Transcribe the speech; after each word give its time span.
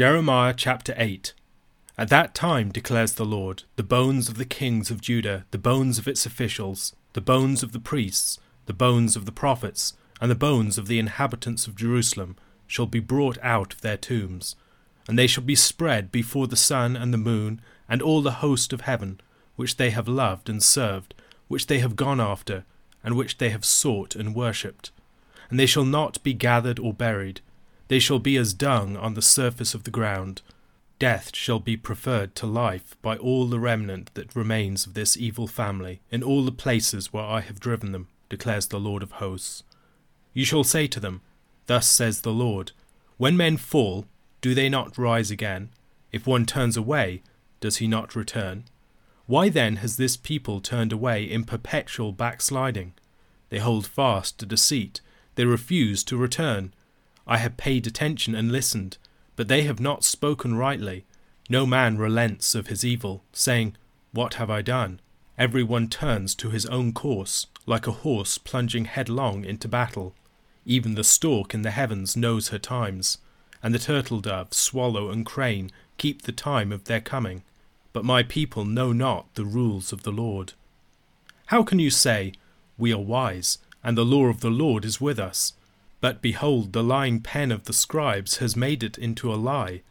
Jeremiah 0.00 0.54
chapter 0.56 0.94
8 0.96 1.34
At 1.98 2.08
that 2.08 2.34
time, 2.34 2.70
declares 2.70 3.12
the 3.12 3.26
Lord, 3.26 3.64
the 3.76 3.82
bones 3.82 4.30
of 4.30 4.38
the 4.38 4.46
kings 4.46 4.90
of 4.90 5.02
Judah, 5.02 5.44
the 5.50 5.58
bones 5.58 5.98
of 5.98 6.08
its 6.08 6.24
officials, 6.24 6.96
the 7.12 7.20
bones 7.20 7.62
of 7.62 7.72
the 7.72 7.80
priests, 7.80 8.38
the 8.64 8.72
bones 8.72 9.14
of 9.14 9.26
the 9.26 9.30
prophets, 9.30 9.92
and 10.18 10.30
the 10.30 10.34
bones 10.34 10.78
of 10.78 10.86
the 10.86 10.98
inhabitants 10.98 11.66
of 11.66 11.76
Jerusalem 11.76 12.36
shall 12.66 12.86
be 12.86 12.98
brought 12.98 13.36
out 13.42 13.74
of 13.74 13.82
their 13.82 13.98
tombs, 13.98 14.56
and 15.06 15.18
they 15.18 15.26
shall 15.26 15.44
be 15.44 15.54
spread 15.54 16.10
before 16.10 16.46
the 16.46 16.56
sun 16.56 16.96
and 16.96 17.12
the 17.12 17.18
moon 17.18 17.60
and 17.86 18.00
all 18.00 18.22
the 18.22 18.40
host 18.40 18.72
of 18.72 18.80
heaven, 18.80 19.20
which 19.56 19.76
they 19.76 19.90
have 19.90 20.08
loved 20.08 20.48
and 20.48 20.62
served, 20.62 21.12
which 21.46 21.66
they 21.66 21.80
have 21.80 21.94
gone 21.94 22.22
after, 22.22 22.64
and 23.04 23.18
which 23.18 23.36
they 23.36 23.50
have 23.50 23.66
sought 23.66 24.16
and 24.16 24.34
worshipped. 24.34 24.92
And 25.50 25.60
they 25.60 25.66
shall 25.66 25.84
not 25.84 26.22
be 26.22 26.32
gathered 26.32 26.78
or 26.78 26.94
buried, 26.94 27.42
they 27.90 27.98
shall 27.98 28.20
be 28.20 28.36
as 28.36 28.54
dung 28.54 28.96
on 28.96 29.14
the 29.14 29.20
surface 29.20 29.74
of 29.74 29.82
the 29.82 29.90
ground. 29.90 30.42
Death 31.00 31.34
shall 31.34 31.58
be 31.58 31.76
preferred 31.76 32.36
to 32.36 32.46
life 32.46 32.94
by 33.02 33.16
all 33.16 33.46
the 33.46 33.58
remnant 33.58 34.14
that 34.14 34.36
remains 34.36 34.86
of 34.86 34.94
this 34.94 35.16
evil 35.16 35.48
family, 35.48 36.00
in 36.08 36.22
all 36.22 36.44
the 36.44 36.52
places 36.52 37.12
where 37.12 37.24
I 37.24 37.40
have 37.40 37.58
driven 37.58 37.90
them, 37.90 38.06
declares 38.28 38.68
the 38.68 38.78
Lord 38.78 39.02
of 39.02 39.10
hosts. 39.12 39.64
You 40.32 40.44
shall 40.44 40.62
say 40.62 40.86
to 40.86 41.00
them, 41.00 41.20
Thus 41.66 41.88
says 41.88 42.20
the 42.20 42.32
Lord, 42.32 42.70
When 43.16 43.36
men 43.36 43.56
fall, 43.56 44.06
do 44.40 44.54
they 44.54 44.68
not 44.68 44.96
rise 44.96 45.32
again? 45.32 45.70
If 46.12 46.28
one 46.28 46.46
turns 46.46 46.76
away, 46.76 47.24
does 47.58 47.78
he 47.78 47.88
not 47.88 48.14
return? 48.14 48.66
Why 49.26 49.48
then 49.48 49.76
has 49.76 49.96
this 49.96 50.16
people 50.16 50.60
turned 50.60 50.92
away 50.92 51.24
in 51.24 51.42
perpetual 51.42 52.12
backsliding? 52.12 52.92
They 53.48 53.58
hold 53.58 53.84
fast 53.84 54.38
to 54.38 54.46
deceit, 54.46 55.00
they 55.34 55.44
refuse 55.44 56.04
to 56.04 56.16
return. 56.16 56.72
I 57.30 57.36
have 57.36 57.56
paid 57.56 57.86
attention 57.86 58.34
and 58.34 58.50
listened, 58.50 58.98
but 59.36 59.46
they 59.46 59.62
have 59.62 59.78
not 59.78 60.02
spoken 60.02 60.56
rightly. 60.56 61.04
No 61.48 61.64
man 61.64 61.96
relents 61.96 62.56
of 62.56 62.66
his 62.66 62.84
evil, 62.84 63.22
saying, 63.32 63.76
What 64.10 64.34
have 64.34 64.50
I 64.50 64.62
done? 64.62 65.00
Every 65.38 65.62
one 65.62 65.88
turns 65.88 66.34
to 66.34 66.50
his 66.50 66.66
own 66.66 66.92
course, 66.92 67.46
like 67.66 67.86
a 67.86 67.92
horse 68.02 68.36
plunging 68.36 68.86
headlong 68.86 69.44
into 69.44 69.68
battle. 69.68 70.12
Even 70.66 70.96
the 70.96 71.04
stork 71.04 71.54
in 71.54 71.62
the 71.62 71.70
heavens 71.70 72.16
knows 72.16 72.48
her 72.48 72.58
times, 72.58 73.18
and 73.62 73.72
the 73.72 73.78
turtle 73.78 74.20
dove, 74.20 74.52
swallow, 74.52 75.08
and 75.08 75.24
crane 75.24 75.70
keep 75.98 76.22
the 76.22 76.32
time 76.32 76.72
of 76.72 76.84
their 76.84 77.00
coming. 77.00 77.44
But 77.92 78.04
my 78.04 78.24
people 78.24 78.64
know 78.64 78.92
not 78.92 79.32
the 79.36 79.44
rules 79.44 79.92
of 79.92 80.02
the 80.02 80.12
Lord. 80.12 80.54
How 81.46 81.62
can 81.62 81.78
you 81.78 81.90
say, 81.90 82.32
We 82.76 82.92
are 82.92 82.98
wise, 82.98 83.58
and 83.84 83.96
the 83.96 84.04
law 84.04 84.26
of 84.26 84.40
the 84.40 84.50
Lord 84.50 84.84
is 84.84 85.00
with 85.00 85.20
us? 85.20 85.52
But 86.00 86.22
behold, 86.22 86.72
the 86.72 86.82
lying 86.82 87.20
pen 87.20 87.52
of 87.52 87.64
the 87.64 87.72
scribes 87.72 88.38
has 88.38 88.56
made 88.56 88.82
it 88.82 88.96
into 88.96 89.32
a 89.32 89.36
lie. 89.36 89.82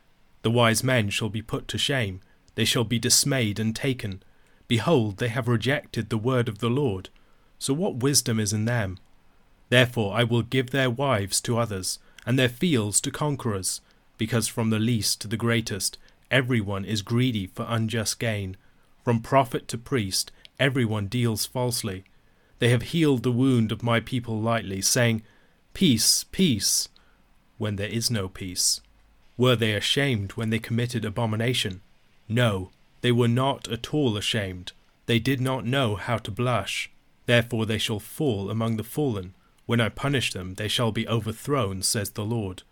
The 0.41 0.51
wise 0.51 0.83
men 0.83 1.09
shall 1.09 1.29
be 1.29 1.41
put 1.41 1.67
to 1.67 1.77
shame, 1.77 2.21
they 2.55 2.65
shall 2.65 2.83
be 2.83 2.99
dismayed 2.99 3.59
and 3.59 3.75
taken. 3.75 4.23
Behold, 4.67 5.17
they 5.17 5.27
have 5.27 5.47
rejected 5.47 6.09
the 6.09 6.17
word 6.17 6.49
of 6.49 6.59
the 6.59 6.69
Lord. 6.69 7.09
So 7.57 7.73
what 7.73 7.97
wisdom 7.97 8.39
is 8.39 8.53
in 8.53 8.65
them? 8.65 8.97
Therefore 9.69 10.15
I 10.15 10.23
will 10.23 10.41
give 10.41 10.71
their 10.71 10.89
wives 10.89 11.39
to 11.41 11.57
others, 11.57 11.99
and 12.25 12.37
their 12.37 12.49
fields 12.49 12.99
to 13.01 13.11
conquerors, 13.11 13.81
because 14.17 14.47
from 14.47 14.69
the 14.69 14.79
least 14.79 15.21
to 15.21 15.27
the 15.27 15.37
greatest 15.37 15.97
every 16.31 16.61
one 16.61 16.85
is 16.85 17.01
greedy 17.01 17.47
for 17.47 17.65
unjust 17.67 18.19
gain. 18.19 18.57
From 19.03 19.21
prophet 19.21 19.67
to 19.69 19.77
priest 19.77 20.31
every 20.59 20.85
one 20.85 21.07
deals 21.07 21.45
falsely. 21.45 22.03
They 22.59 22.69
have 22.69 22.91
healed 22.93 23.23
the 23.23 23.31
wound 23.31 23.71
of 23.71 23.83
my 23.83 23.99
people 23.99 24.39
lightly, 24.39 24.81
saying, 24.81 25.23
Peace, 25.73 26.25
peace, 26.31 26.89
when 27.57 27.75
there 27.75 27.87
is 27.87 28.09
no 28.11 28.27
peace. 28.27 28.81
Were 29.37 29.55
they 29.55 29.73
ashamed 29.73 30.33
when 30.33 30.49
they 30.49 30.59
committed 30.59 31.05
abomination? 31.05 31.81
No, 32.27 32.71
they 33.01 33.11
were 33.11 33.27
not 33.27 33.67
at 33.67 33.93
all 33.93 34.17
ashamed. 34.17 34.73
They 35.05 35.19
did 35.19 35.39
not 35.39 35.65
know 35.65 35.95
how 35.95 36.17
to 36.17 36.31
blush. 36.31 36.91
Therefore 37.25 37.65
they 37.65 37.77
shall 37.77 37.99
fall 37.99 38.49
among 38.49 38.77
the 38.77 38.83
fallen. 38.83 39.33
When 39.65 39.79
I 39.79 39.89
punish 39.89 40.33
them, 40.33 40.55
they 40.55 40.67
shall 40.67 40.91
be 40.91 41.07
overthrown, 41.07 41.83
says 41.83 42.11
the 42.11 42.25
Lord. 42.25 42.63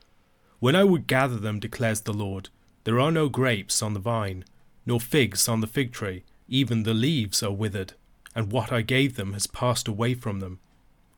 When 0.60 0.76
I 0.76 0.84
would 0.84 1.08
gather 1.08 1.38
them, 1.38 1.60
declares 1.60 2.02
the 2.02 2.14
Lord, 2.14 2.50
there 2.84 3.00
are 3.00 3.12
no 3.12 3.30
grapes 3.30 3.84
on 3.84 3.94
the 3.94 4.00
vine, 4.00 4.46
nor 4.86 5.00
figs 5.00 5.48
on 5.48 5.62
the 5.62 5.68
fig 5.68 5.92
tree, 5.92 6.24
even 6.48 6.84
the 6.84 6.94
leaves 6.94 7.44
are 7.44 7.52
withered, 7.52 7.94
and 8.34 8.52
what 8.52 8.72
I 8.72 8.82
gave 8.82 9.16
them 9.16 9.34
has 9.34 9.46
passed 9.46 9.88
away 9.88 10.14
from 10.14 10.40
them. 10.40 10.60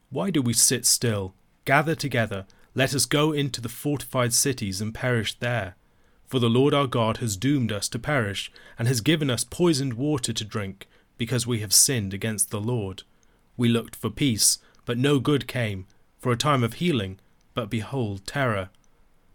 Why 0.10 0.32
do 0.32 0.42
we 0.42 0.54
sit 0.54 0.86
still? 0.86 1.34
Gather 1.70 1.94
together, 1.94 2.48
let 2.74 2.96
us 2.96 3.06
go 3.06 3.32
into 3.32 3.62
the 3.62 3.70
fortified 3.70 4.34
cities 4.34 4.82
and 4.82 4.92
perish 4.92 5.36
there. 5.36 5.76
For 6.26 6.40
the 6.40 6.50
Lord 6.50 6.74
our 6.74 6.88
God 6.88 7.18
has 7.18 7.38
doomed 7.38 7.72
us 7.72 7.88
to 7.90 8.00
perish, 8.00 8.52
and 8.80 8.88
has 8.88 9.02
given 9.02 9.30
us 9.30 9.44
poisoned 9.44 9.94
water 9.94 10.34
to 10.34 10.44
drink, 10.44 10.88
because 11.20 11.46
we 11.46 11.60
have 11.60 11.72
sinned 11.72 12.12
against 12.12 12.50
the 12.50 12.60
Lord. 12.60 13.04
We 13.56 13.70
looked 13.70 13.96
for 13.96 14.10
peace, 14.10 14.58
but 14.86 14.98
no 14.98 15.20
good 15.20 15.48
came, 15.48 15.86
for 16.18 16.32
a 16.32 16.38
time 16.38 16.64
of 16.64 16.74
healing, 16.74 17.20
but 17.54 17.70
behold, 17.70 18.26
terror. 18.26 18.70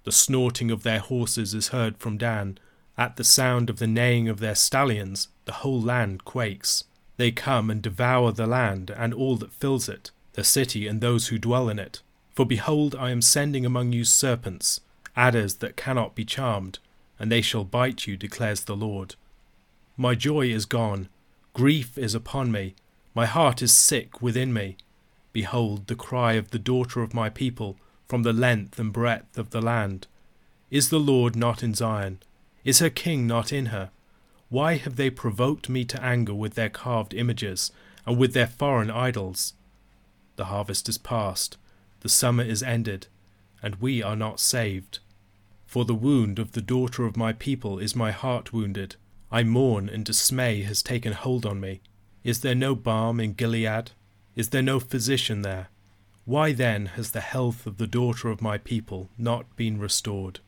The 0.03 0.11
snorting 0.11 0.73
of 0.73 0.83
their 0.83 0.99
horses 0.99 1.55
is 1.55 1.69
heard 1.69 1.99
from 1.99 2.19
Dan. 2.19 2.59
At 2.99 3.15
the 3.15 3.23
sound 3.23 3.71
of 3.71 3.79
the 3.79 3.87
neighing 3.87 4.29
of 4.29 4.41
their 4.41 4.57
stallions, 4.57 5.29
the 5.45 5.53
whole 5.53 5.81
land 5.81 6.25
quakes. 6.25 6.83
They 7.17 7.31
come 7.31 7.71
and 7.71 7.81
devour 7.81 8.33
the 8.33 8.49
land 8.49 8.91
and 8.91 9.15
all 9.15 9.37
that 9.37 9.53
fills 9.53 9.89
it, 9.89 10.11
the 10.33 10.43
city 10.43 10.89
and 10.89 11.01
those 11.01 11.29
who 11.29 11.39
dwell 11.39 11.69
in 11.69 11.79
it. 11.79 12.03
For 12.35 12.45
behold, 12.45 12.97
I 12.97 13.11
am 13.11 13.23
sending 13.23 13.65
among 13.65 13.93
you 13.93 14.05
serpents, 14.05 14.81
adders 15.15 15.57
that 15.57 15.77
cannot 15.77 16.17
be 16.17 16.25
charmed, 16.25 16.81
and 17.19 17.31
they 17.31 17.41
shall 17.41 17.63
bite 17.65 18.09
you, 18.09 18.17
declares 18.17 18.65
the 18.65 18.77
Lord. 18.77 19.15
My 19.97 20.17
joy 20.17 20.49
is 20.49 20.67
gone, 20.67 21.09
grief 21.53 21.97
is 21.97 22.15
upon 22.15 22.51
me, 22.51 22.75
my 23.15 23.27
heart 23.27 23.63
is 23.63 23.73
sick 23.73 24.21
within 24.21 24.53
me. 24.53 24.77
Behold 25.33 25.87
the 25.87 25.95
cry 25.95 26.33
of 26.33 26.51
the 26.51 26.59
daughter 26.59 27.03
of 27.03 27.15
my 27.15 27.31
people 27.31 27.77
from 28.09 28.25
the 28.25 28.33
length 28.33 28.81
and 28.81 28.93
breadth 28.93 29.39
of 29.39 29.51
the 29.51 29.63
land. 29.63 30.09
Is 30.73 30.89
the 30.89 30.99
Lord 30.99 31.37
not 31.37 31.63
in 31.63 31.75
Zion? 31.75 32.19
Is 32.65 32.81
her 32.81 32.91
king 32.91 33.29
not 33.29 33.53
in 33.53 33.67
her? 33.67 33.91
Why 34.49 34.75
have 34.75 34.97
they 34.97 35.11
provoked 35.11 35.69
me 35.69 35.85
to 35.85 36.03
anger 36.03 36.35
with 36.35 36.55
their 36.55 36.69
carved 36.69 37.15
images 37.15 37.71
and 38.05 38.19
with 38.19 38.35
their 38.35 38.49
foreign 38.49 38.91
idols? 38.91 39.55
The 40.35 40.47
harvest 40.47 40.89
is 40.89 40.99
past 40.99 41.57
the 42.05 42.09
summer 42.11 42.45
is 42.45 42.63
ended, 42.63 43.07
and 43.63 43.77
we 43.77 44.03
are 44.03 44.15
not 44.15 44.39
saved. 44.39 44.99
For 45.65 45.87
the 45.87 45.95
wound 45.95 46.39
of 46.39 46.53
the 46.53 46.61
daughter 46.61 47.07
of 47.07 47.17
my 47.17 47.33
people 47.33 47.79
is 47.79 47.97
my 47.97 48.11
heart 48.11 48.53
wounded. 48.53 48.97
I 49.33 49.43
mourn, 49.43 49.89
and 49.89 50.05
dismay 50.05 50.65
has 50.65 50.83
taken 50.83 51.15
hold 51.15 51.47
on 51.47 51.61
me. 51.61 51.81
Is 52.23 52.43
there 52.43 52.55
no 52.55 52.75
balm 52.75 53.21
in 53.21 53.33
Gilead? 53.33 53.93
Is 54.37 54.51
there 54.51 54.61
no 54.61 54.81
physician 54.81 55.41
there? 55.41 55.69
Why 56.27 56.53
then 56.53 56.87
has 56.97 57.13
the 57.13 57.23
health 57.23 57.67
of 57.67 57.79
the 57.79 57.87
daughter 57.87 58.29
of 58.29 58.43
my 58.43 58.59
people 58.59 59.09
not 59.17 59.57
been 59.57 59.81
restored? 59.81 60.41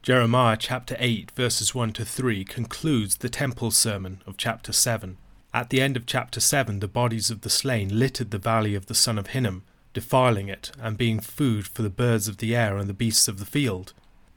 Jeremiah 0.00 0.56
chapter 0.56 0.94
8, 1.00 1.32
verses 1.32 1.74
1 1.74 1.92
to 1.94 2.04
3 2.04 2.44
concludes 2.44 3.16
the 3.16 3.28
temple 3.28 3.72
sermon 3.72 4.22
of 4.26 4.36
chapter 4.36 4.72
7. 4.72 5.16
At 5.54 5.70
the 5.70 5.80
end 5.80 5.96
of 5.96 6.04
chapter 6.04 6.40
7, 6.40 6.80
the 6.80 6.88
bodies 6.88 7.30
of 7.30 7.42
the 7.42 7.48
slain 7.48 7.96
littered 7.96 8.32
the 8.32 8.38
valley 8.38 8.74
of 8.74 8.86
the 8.86 8.94
son 8.94 9.18
of 9.18 9.28
Hinnom, 9.28 9.62
defiling 9.92 10.48
it 10.48 10.72
and 10.80 10.98
being 10.98 11.20
food 11.20 11.68
for 11.68 11.82
the 11.82 11.88
birds 11.88 12.26
of 12.26 12.38
the 12.38 12.56
air 12.56 12.76
and 12.76 12.90
the 12.90 12.92
beasts 12.92 13.28
of 13.28 13.38
the 13.38 13.46
field. 13.46 13.92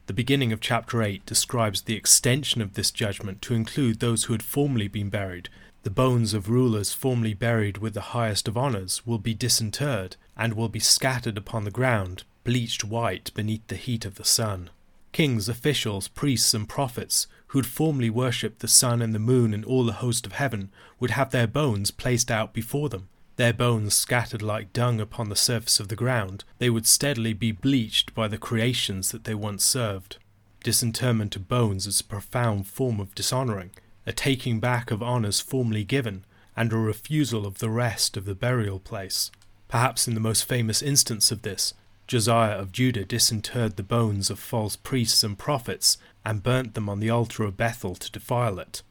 The 0.06 0.14
beginning 0.14 0.54
of 0.54 0.62
chapter 0.62 1.02
8 1.02 1.26
describes 1.26 1.82
the 1.82 1.96
extension 1.96 2.62
of 2.62 2.76
this 2.76 2.92
judgment 2.92 3.42
to 3.42 3.56
include 3.56 4.00
those 4.00 4.26
who 4.26 4.34
had 4.34 4.44
formerly 4.44 4.88
been 4.88 5.10
buried. 5.10 5.50
The 5.82 5.90
bones 5.90 6.36
of 6.36 6.50
rulers 6.50 6.94
formerly 6.94 7.34
buried 7.34 7.80
with 7.80 7.96
the 7.96 8.14
highest 8.14 8.48
of 8.48 8.56
honours 8.56 9.04
will 9.04 9.18
be 9.18 9.34
disinterred 9.34 10.18
and 10.38 10.54
will 10.54 10.70
be 10.70 10.80
scattered 10.80 11.36
upon 11.36 11.64
the 11.64 11.72
ground, 11.72 12.26
bleached 12.44 12.84
white 12.84 13.34
beneath 13.34 13.66
the 13.66 13.76
heat 13.76 14.06
of 14.06 14.16
the 14.16 14.24
sun. 14.24 14.70
Kings, 15.14 15.50
officials, 15.50 16.10
priests, 16.10 16.54
and 16.54 16.70
prophets 16.70 17.26
who 17.48 17.60
had 17.60 17.66
formerly 17.66 18.10
worshipped 18.10 18.60
the 18.60 18.68
sun 18.68 19.02
and 19.02 19.14
the 19.14 19.20
moon 19.20 19.54
and 19.54 19.64
all 19.66 19.84
the 19.86 19.94
host 19.94 20.26
of 20.26 20.34
heaven, 20.34 20.70
would 21.00 21.12
have 21.12 21.32
their 21.32 21.48
bones 21.48 21.92
placed 21.92 22.30
out 22.30 22.54
before 22.54 22.90
them. 22.90 23.08
Their 23.38 23.54
bones 23.54 23.94
scattered 23.94 24.42
like 24.42 24.74
dung 24.74 25.00
upon 25.00 25.30
the 25.30 25.36
surface 25.36 25.80
of 25.80 25.88
the 25.88 25.96
ground, 25.96 26.44
they 26.58 26.70
would 26.70 26.88
steadily 26.88 27.34
be 27.34 27.52
bleached 27.52 28.16
by 28.16 28.28
the 28.28 28.38
creations 28.38 29.12
that 29.12 29.26
they 29.26 29.36
once 29.36 29.64
served. 29.64 30.18
Disinterment 30.64 31.36
of 31.36 31.48
bones 31.48 31.86
is 31.86 32.02
a 32.02 32.04
profound 32.04 32.68
form 32.68 33.00
of 33.00 33.14
dishonouring, 33.14 33.72
a 34.06 34.12
taking 34.12 34.60
back 34.60 34.90
of 34.90 35.04
honours 35.04 35.40
formerly 35.40 35.84
given, 35.84 36.26
and 36.56 36.74
a 36.74 36.78
refusal 36.78 37.46
of 37.46 37.60
the 37.60 37.70
rest 37.70 38.18
of 38.18 38.26
the 38.26 38.36
burial 38.36 38.80
place. 38.80 39.30
Perhaps 39.68 40.08
in 40.08 40.16
the 40.16 40.20
most 40.20 40.46
famous 40.46 40.82
instance 40.82 41.32
of 41.32 41.44
this, 41.44 41.74
Josiah 42.08 42.58
of 42.58 42.72
Judah 42.72 43.06
disinterred 43.06 43.76
the 43.76 43.84
bones 43.84 44.30
of 44.30 44.40
false 44.40 44.78
priests 44.78 45.24
and 45.24 45.38
prophets 45.38 45.98
and 46.28 46.44
burnt 46.44 46.74
them 46.74 46.90
on 46.90 47.00
the 47.00 47.10
altar 47.10 47.44
of 47.44 47.56
Bethel 47.56 47.96
to 47.96 48.12
defile 48.12 48.60
it. 48.60 48.84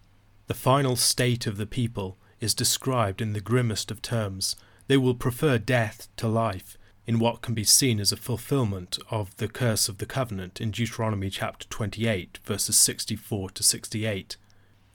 The 0.47 0.55
final 0.55 0.97
state 0.97 1.47
of 1.47 1.59
the 1.59 1.67
people 1.67 2.17
is 2.41 2.55
described 2.55 3.21
in 3.21 3.35
the 3.35 3.43
grimmest 3.43 3.91
of 3.91 4.01
terms. 4.01 4.57
They 4.87 4.97
will 4.97 5.15
prefer 5.15 5.59
death 5.59 6.09
to 6.17 6.29
life. 6.29 6.79
in 7.07 7.19
what 7.21 7.43
can 7.43 7.55
be 7.55 7.63
seen 7.63 8.01
as 8.01 8.11
a 8.11 8.17
fulfillment 8.17 8.99
of 9.11 9.37
the 9.37 9.49
curse 9.49 9.89
of 9.89 9.99
the 9.99 10.07
covenant 10.07 10.61
in 10.61 10.71
Deuteronomy 10.73 11.31
chapter 11.31 11.67
28, 11.69 12.41
verses 12.45 12.77
64 12.77 13.51
to 13.51 13.63
68. 13.63 14.37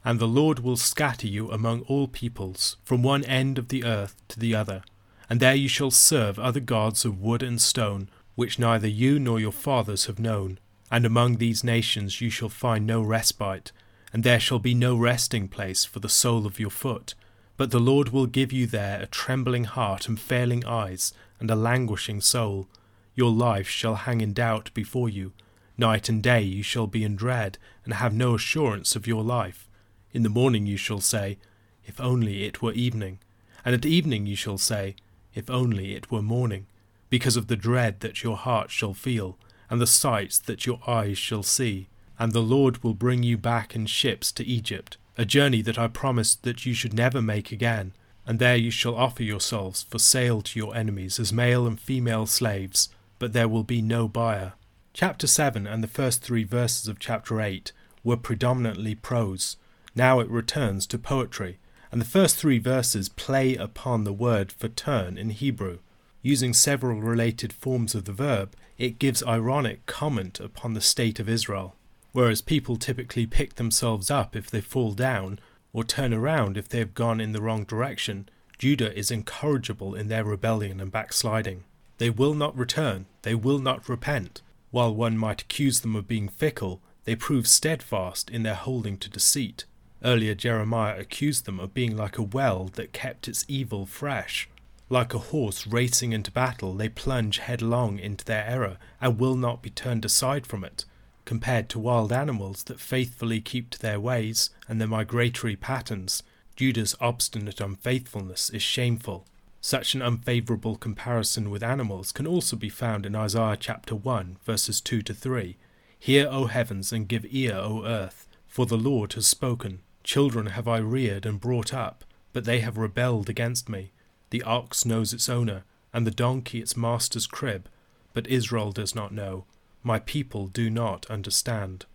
And 0.04 0.20
the 0.20 0.28
Lord 0.28 0.60
will 0.60 0.76
scatter 0.76 1.28
you 1.28 1.50
among 1.52 1.82
all 1.82 2.08
peoples, 2.08 2.78
from 2.84 3.04
one 3.04 3.24
end 3.26 3.58
of 3.58 3.70
the 3.70 3.86
earth 3.86 4.16
to 4.30 4.40
the 4.40 4.54
other, 4.56 4.84
and 5.30 5.40
there 5.40 5.56
you 5.56 5.70
shall 5.70 5.92
serve 5.92 6.38
other 6.38 6.60
gods 6.60 7.06
of 7.06 7.22
wood 7.22 7.44
and 7.44 7.62
stone, 7.62 8.10
which 8.36 8.60
neither 8.60 8.88
you 8.88 9.20
nor 9.20 9.40
your 9.40 9.54
fathers 9.54 10.08
have 10.08 10.20
known. 10.20 10.60
And 10.92 11.06
among 11.06 11.38
these 11.38 11.64
nations 11.64 12.20
you 12.20 12.30
shall 12.30 12.50
find 12.50 12.86
no 12.86 13.02
respite, 13.02 13.72
and 14.12 14.26
there 14.26 14.42
shall 14.42 14.60
be 14.60 14.74
no 14.74 14.98
resting 14.98 15.48
place 15.48 15.86
for 15.86 16.00
the 16.02 16.10
sole 16.10 16.46
of 16.46 16.60
your 16.60 16.70
foot. 16.70 17.16
But 17.56 17.72
the 17.72 17.80
Lord 17.80 18.10
will 18.10 18.26
give 18.26 18.52
you 18.52 18.68
there 18.68 19.02
a 19.02 19.06
trembling 19.06 19.64
heart 19.64 20.10
and 20.10 20.20
failing 20.20 20.66
eyes, 20.66 21.14
and 21.40 21.50
a 21.50 21.56
languishing 21.56 22.20
soul. 22.20 22.68
Your 23.16 23.32
life 23.32 23.70
shall 23.70 23.96
hang 23.96 24.20
in 24.20 24.34
doubt 24.34 24.70
before 24.74 25.08
you. 25.08 25.32
Night 25.78 26.10
and 26.10 26.22
day 26.22 26.42
you 26.42 26.62
shall 26.62 26.88
be 26.88 27.06
in 27.06 27.16
dread, 27.16 27.58
and 27.86 27.94
have 27.94 28.14
no 28.14 28.36
assurance 28.36 28.94
of 28.94 29.08
your 29.08 29.24
life. 29.24 29.70
In 30.12 30.24
the 30.24 30.30
morning 30.30 30.66
you 30.66 30.76
shall 30.76 31.00
say, 31.00 31.38
If 31.86 32.02
only 32.02 32.44
it 32.44 32.62
were 32.62 32.74
evening. 32.74 33.20
And 33.64 33.74
at 33.74 33.86
evening 33.86 34.26
you 34.26 34.36
shall 34.36 34.58
say, 34.58 34.96
If 35.34 35.50
only 35.50 35.96
it 35.96 36.12
were 36.12 36.22
morning, 36.22 36.68
because 37.10 37.38
of 37.38 37.48
the 37.48 37.56
dread 37.56 38.02
that 38.02 38.24
your 38.24 38.36
heart 38.36 38.72
shall 38.72 38.94
feel 38.94 39.38
and 39.72 39.82
the 39.82 39.88
sights 39.88 40.38
that 40.38 40.66
your 40.66 40.80
eyes 40.86 41.18
shall 41.18 41.42
see. 41.42 41.88
And 42.20 42.34
the 42.34 42.42
Lord 42.42 42.84
will 42.84 42.94
bring 42.94 43.24
you 43.24 43.38
back 43.38 43.74
in 43.74 43.88
ships 43.88 44.32
to 44.34 44.46
Egypt, 44.46 44.98
a 45.18 45.26
journey 45.26 45.64
that 45.64 45.80
I 45.80 45.88
promised 45.88 46.44
that 46.44 46.66
you 46.66 46.74
should 46.74 46.94
never 46.94 47.22
make 47.22 47.52
again. 47.52 47.94
And 48.28 48.38
there 48.38 48.58
you 48.58 48.70
shall 48.70 48.96
offer 48.96 49.24
yourselves 49.24 49.82
for 49.82 49.98
sale 49.98 50.42
to 50.42 50.60
your 50.60 50.76
enemies 50.76 51.20
as 51.20 51.34
male 51.34 51.66
and 51.66 51.80
female 51.80 52.28
slaves, 52.28 52.90
but 53.18 53.34
there 53.34 53.48
will 53.48 53.64
be 53.64 53.82
no 53.82 54.08
buyer. 54.08 54.54
Chapter 54.94 55.26
7 55.26 55.66
and 55.66 55.82
the 55.82 55.88
first 55.88 56.22
three 56.22 56.44
verses 56.44 56.90
of 56.90 57.00
chapter 57.00 57.40
8 57.40 57.72
were 58.04 58.18
predominantly 58.18 58.94
prose. 58.94 59.56
Now 59.96 60.20
it 60.20 60.30
returns 60.30 60.86
to 60.88 61.00
poetry, 61.00 61.60
and 61.92 62.02
the 62.02 62.06
first 62.06 62.36
three 62.36 62.60
verses 62.60 63.08
play 63.08 63.56
upon 63.56 64.04
the 64.04 64.14
word 64.14 64.52
for 64.52 64.68
turn 64.68 65.18
in 65.18 65.30
Hebrew. 65.30 65.80
Using 66.22 66.54
several 66.54 67.00
related 67.02 67.54
forms 67.54 67.96
of 67.96 68.04
the 68.06 68.12
verb, 68.12 68.54
it 68.82 68.98
gives 68.98 69.22
ironic 69.24 69.86
comment 69.86 70.40
upon 70.40 70.74
the 70.74 70.82
state 70.82 71.20
of 71.20 71.30
Israel. 71.30 71.76
Whereas 72.14 72.42
people 72.42 72.78
typically 72.78 73.28
pick 73.28 73.54
themselves 73.54 74.10
up 74.10 74.36
if 74.36 74.50
they 74.50 74.60
fall 74.60 74.94
down, 74.94 75.40
or 75.72 75.84
turn 75.84 76.16
around 76.16 76.58
if 76.58 76.68
they 76.68 76.80
have 76.80 76.96
gone 76.96 77.22
in 77.22 77.32
the 77.32 77.44
wrong 77.44 77.64
direction, 77.64 78.28
Judah 78.58 78.92
is 78.98 79.12
incorrigible 79.12 79.94
in 79.94 80.08
their 80.08 80.24
rebellion 80.24 80.82
and 80.82 80.92
backsliding. 80.92 81.64
They 82.00 82.10
will 82.10 82.34
not 82.34 82.58
return, 82.58 83.06
they 83.22 83.36
will 83.36 83.60
not 83.60 83.88
repent. 83.88 84.42
While 84.72 84.96
one 84.96 85.16
might 85.16 85.44
accuse 85.44 85.82
them 85.82 85.96
of 85.96 86.08
being 86.08 86.28
fickle, 86.28 86.82
they 87.04 87.16
prove 87.16 87.48
steadfast 87.48 88.32
in 88.32 88.42
their 88.42 88.56
holding 88.56 88.98
to 88.98 89.12
deceit. 89.12 89.66
Earlier, 90.04 90.34
Jeremiah 90.34 91.00
accused 91.00 91.46
them 91.46 91.60
of 91.60 91.76
being 91.76 91.96
like 91.96 92.18
a 92.18 92.24
well 92.24 92.72
that 92.74 92.94
kept 92.94 93.28
its 93.28 93.46
evil 93.48 93.86
fresh. 93.86 94.50
Like 94.92 95.14
a 95.14 95.20
horse 95.20 95.66
racing 95.66 96.12
into 96.12 96.32
battle, 96.32 96.74
they 96.74 96.90
plunge 96.90 97.38
headlong 97.38 97.98
into 97.98 98.26
their 98.26 98.46
error 98.46 98.78
and 99.00 99.18
will 99.18 99.38
not 99.38 99.62
be 99.62 99.70
turned 99.70 100.04
aside 100.04 100.46
from 100.46 100.66
it, 100.66 100.84
compared 101.24 101.70
to 101.70 101.80
wild 101.80 102.12
animals 102.12 102.64
that 102.64 102.82
faithfully 102.82 103.40
keep 103.40 103.70
to 103.70 103.80
their 103.80 104.02
ways 104.02 104.50
and 104.68 104.82
their 104.82 104.90
migratory 104.90 105.56
patterns. 105.56 106.24
Judah's 106.58 106.94
obstinate 107.00 107.62
unfaithfulness 107.62 108.50
is 108.50 108.62
shameful. 108.62 109.26
Such 109.62 109.96
an 109.96 110.02
unfavourable 110.02 110.76
comparison 110.76 111.50
with 111.50 111.64
animals 111.64 112.12
can 112.12 112.28
also 112.28 112.58
be 112.58 112.68
found 112.68 113.06
in 113.06 113.16
Isaiah 113.16 113.56
chapter 113.58 113.96
1, 113.96 114.40
verses 114.44 114.82
2 114.82 115.04
to 115.04 115.14
3. 115.14 115.56
Hear, 115.98 116.28
O 116.30 116.48
heavens, 116.48 116.92
and 116.92 117.08
give 117.08 117.26
ear, 117.30 117.56
O 117.56 117.86
earth, 117.86 118.28
for 118.46 118.66
the 118.66 118.78
Lord 118.78 119.14
has 119.14 119.26
spoken. 119.26 119.80
Children 120.04 120.48
have 120.48 120.68
I 120.68 120.80
reared 120.80 121.26
and 121.26 121.40
brought 121.40 121.74
up, 121.74 122.04
but 122.34 122.44
they 122.44 122.60
have 122.60 122.78
rebelled 122.78 123.30
against 123.30 123.70
me. 123.70 123.94
The 124.32 124.44
ox 124.44 124.86
knows 124.86 125.14
its 125.14 125.28
owner, 125.28 125.66
and 125.94 126.08
the 126.08 126.12
donkey 126.12 126.60
its 126.60 126.78
master's 126.78 127.28
crib, 127.28 127.68
but 128.14 128.28
Israel 128.28 128.72
does 128.72 128.96
not 128.96 129.14
know. 129.14 129.46
My 129.84 130.00
people 130.00 130.48
do 130.48 130.70
not 130.70 131.06
understand. 131.10 131.86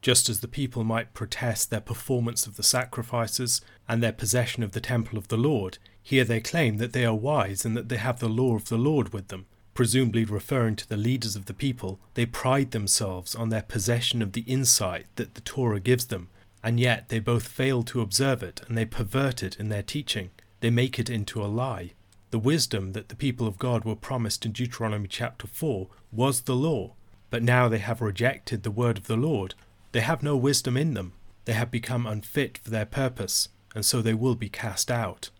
Just 0.00 0.28
as 0.28 0.40
the 0.40 0.48
people 0.48 0.84
might 0.84 1.14
protest 1.14 1.68
their 1.70 1.80
performance 1.80 2.46
of 2.46 2.56
the 2.56 2.62
sacrifices 2.62 3.60
and 3.88 4.02
their 4.02 4.12
possession 4.12 4.62
of 4.62 4.72
the 4.72 4.80
temple 4.80 5.18
of 5.18 5.28
the 5.28 5.36
Lord, 5.36 5.78
here 6.00 6.24
they 6.24 6.40
claim 6.40 6.76
that 6.76 6.92
they 6.92 7.04
are 7.04 7.14
wise 7.14 7.64
and 7.64 7.76
that 7.76 7.88
they 7.88 7.96
have 7.96 8.20
the 8.20 8.28
law 8.28 8.54
of 8.54 8.68
the 8.68 8.78
Lord 8.78 9.12
with 9.12 9.28
them. 9.28 9.46
Presumably 9.74 10.24
referring 10.24 10.76
to 10.76 10.88
the 10.88 10.96
leaders 10.96 11.34
of 11.34 11.46
the 11.46 11.54
people, 11.54 11.98
they 12.14 12.24
pride 12.24 12.70
themselves 12.70 13.34
on 13.34 13.48
their 13.48 13.62
possession 13.62 14.22
of 14.22 14.32
the 14.32 14.42
insight 14.42 15.06
that 15.16 15.34
the 15.34 15.40
Torah 15.40 15.80
gives 15.80 16.06
them, 16.06 16.28
and 16.62 16.78
yet 16.78 17.08
they 17.08 17.18
both 17.18 17.48
fail 17.48 17.82
to 17.84 18.00
observe 18.00 18.44
it 18.44 18.62
and 18.68 18.78
they 18.78 18.84
pervert 18.84 19.42
it 19.42 19.58
in 19.58 19.70
their 19.70 19.82
teaching 19.82 20.30
they 20.60 20.70
make 20.70 20.98
it 20.98 21.10
into 21.10 21.42
a 21.42 21.46
lie. 21.46 21.92
The 22.30 22.38
wisdom 22.38 22.92
that 22.92 23.08
the 23.08 23.16
people 23.16 23.46
of 23.46 23.58
God 23.58 23.84
were 23.84 23.96
promised 23.96 24.46
in 24.46 24.52
Deuteronomy 24.52 25.08
chapter 25.08 25.46
4 25.46 25.88
was 26.12 26.42
the 26.42 26.54
law, 26.54 26.92
but 27.28 27.42
now 27.42 27.68
they 27.68 27.78
have 27.78 28.00
rejected 28.00 28.62
the 28.62 28.70
word 28.70 28.98
of 28.98 29.06
the 29.06 29.16
Lord. 29.16 29.54
They 29.92 30.00
have 30.00 30.22
no 30.22 30.36
wisdom 30.36 30.76
in 30.76 30.94
them. 30.94 31.12
They 31.44 31.54
have 31.54 31.70
become 31.70 32.06
unfit 32.06 32.58
for 32.58 32.70
their 32.70 32.86
purpose, 32.86 33.48
and 33.74 33.84
so 33.84 34.00
they 34.00 34.14
will 34.14 34.36
be 34.36 34.48
cast 34.48 34.90
out. 34.90 35.30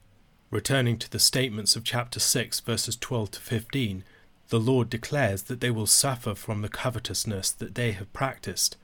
Returning 0.50 0.99
to 0.99 1.11
the 1.11 1.20
statements 1.20 1.76
of 1.76 1.84
chapter 1.84 2.19
6, 2.19 2.58
verses 2.61 2.96
12 2.96 3.31
to 3.32 3.40
15, 3.40 4.05
the 4.49 4.58
Lord 4.58 4.90
declares 4.90 5.43
that 5.44 5.61
they 5.61 5.70
will 5.70 5.87
suffer 5.87 6.34
from 6.34 6.62
the 6.62 6.69
covetousness 6.69 7.52
that 7.52 7.76
they 7.76 7.93
have 7.93 8.12
practiced. 8.12 8.76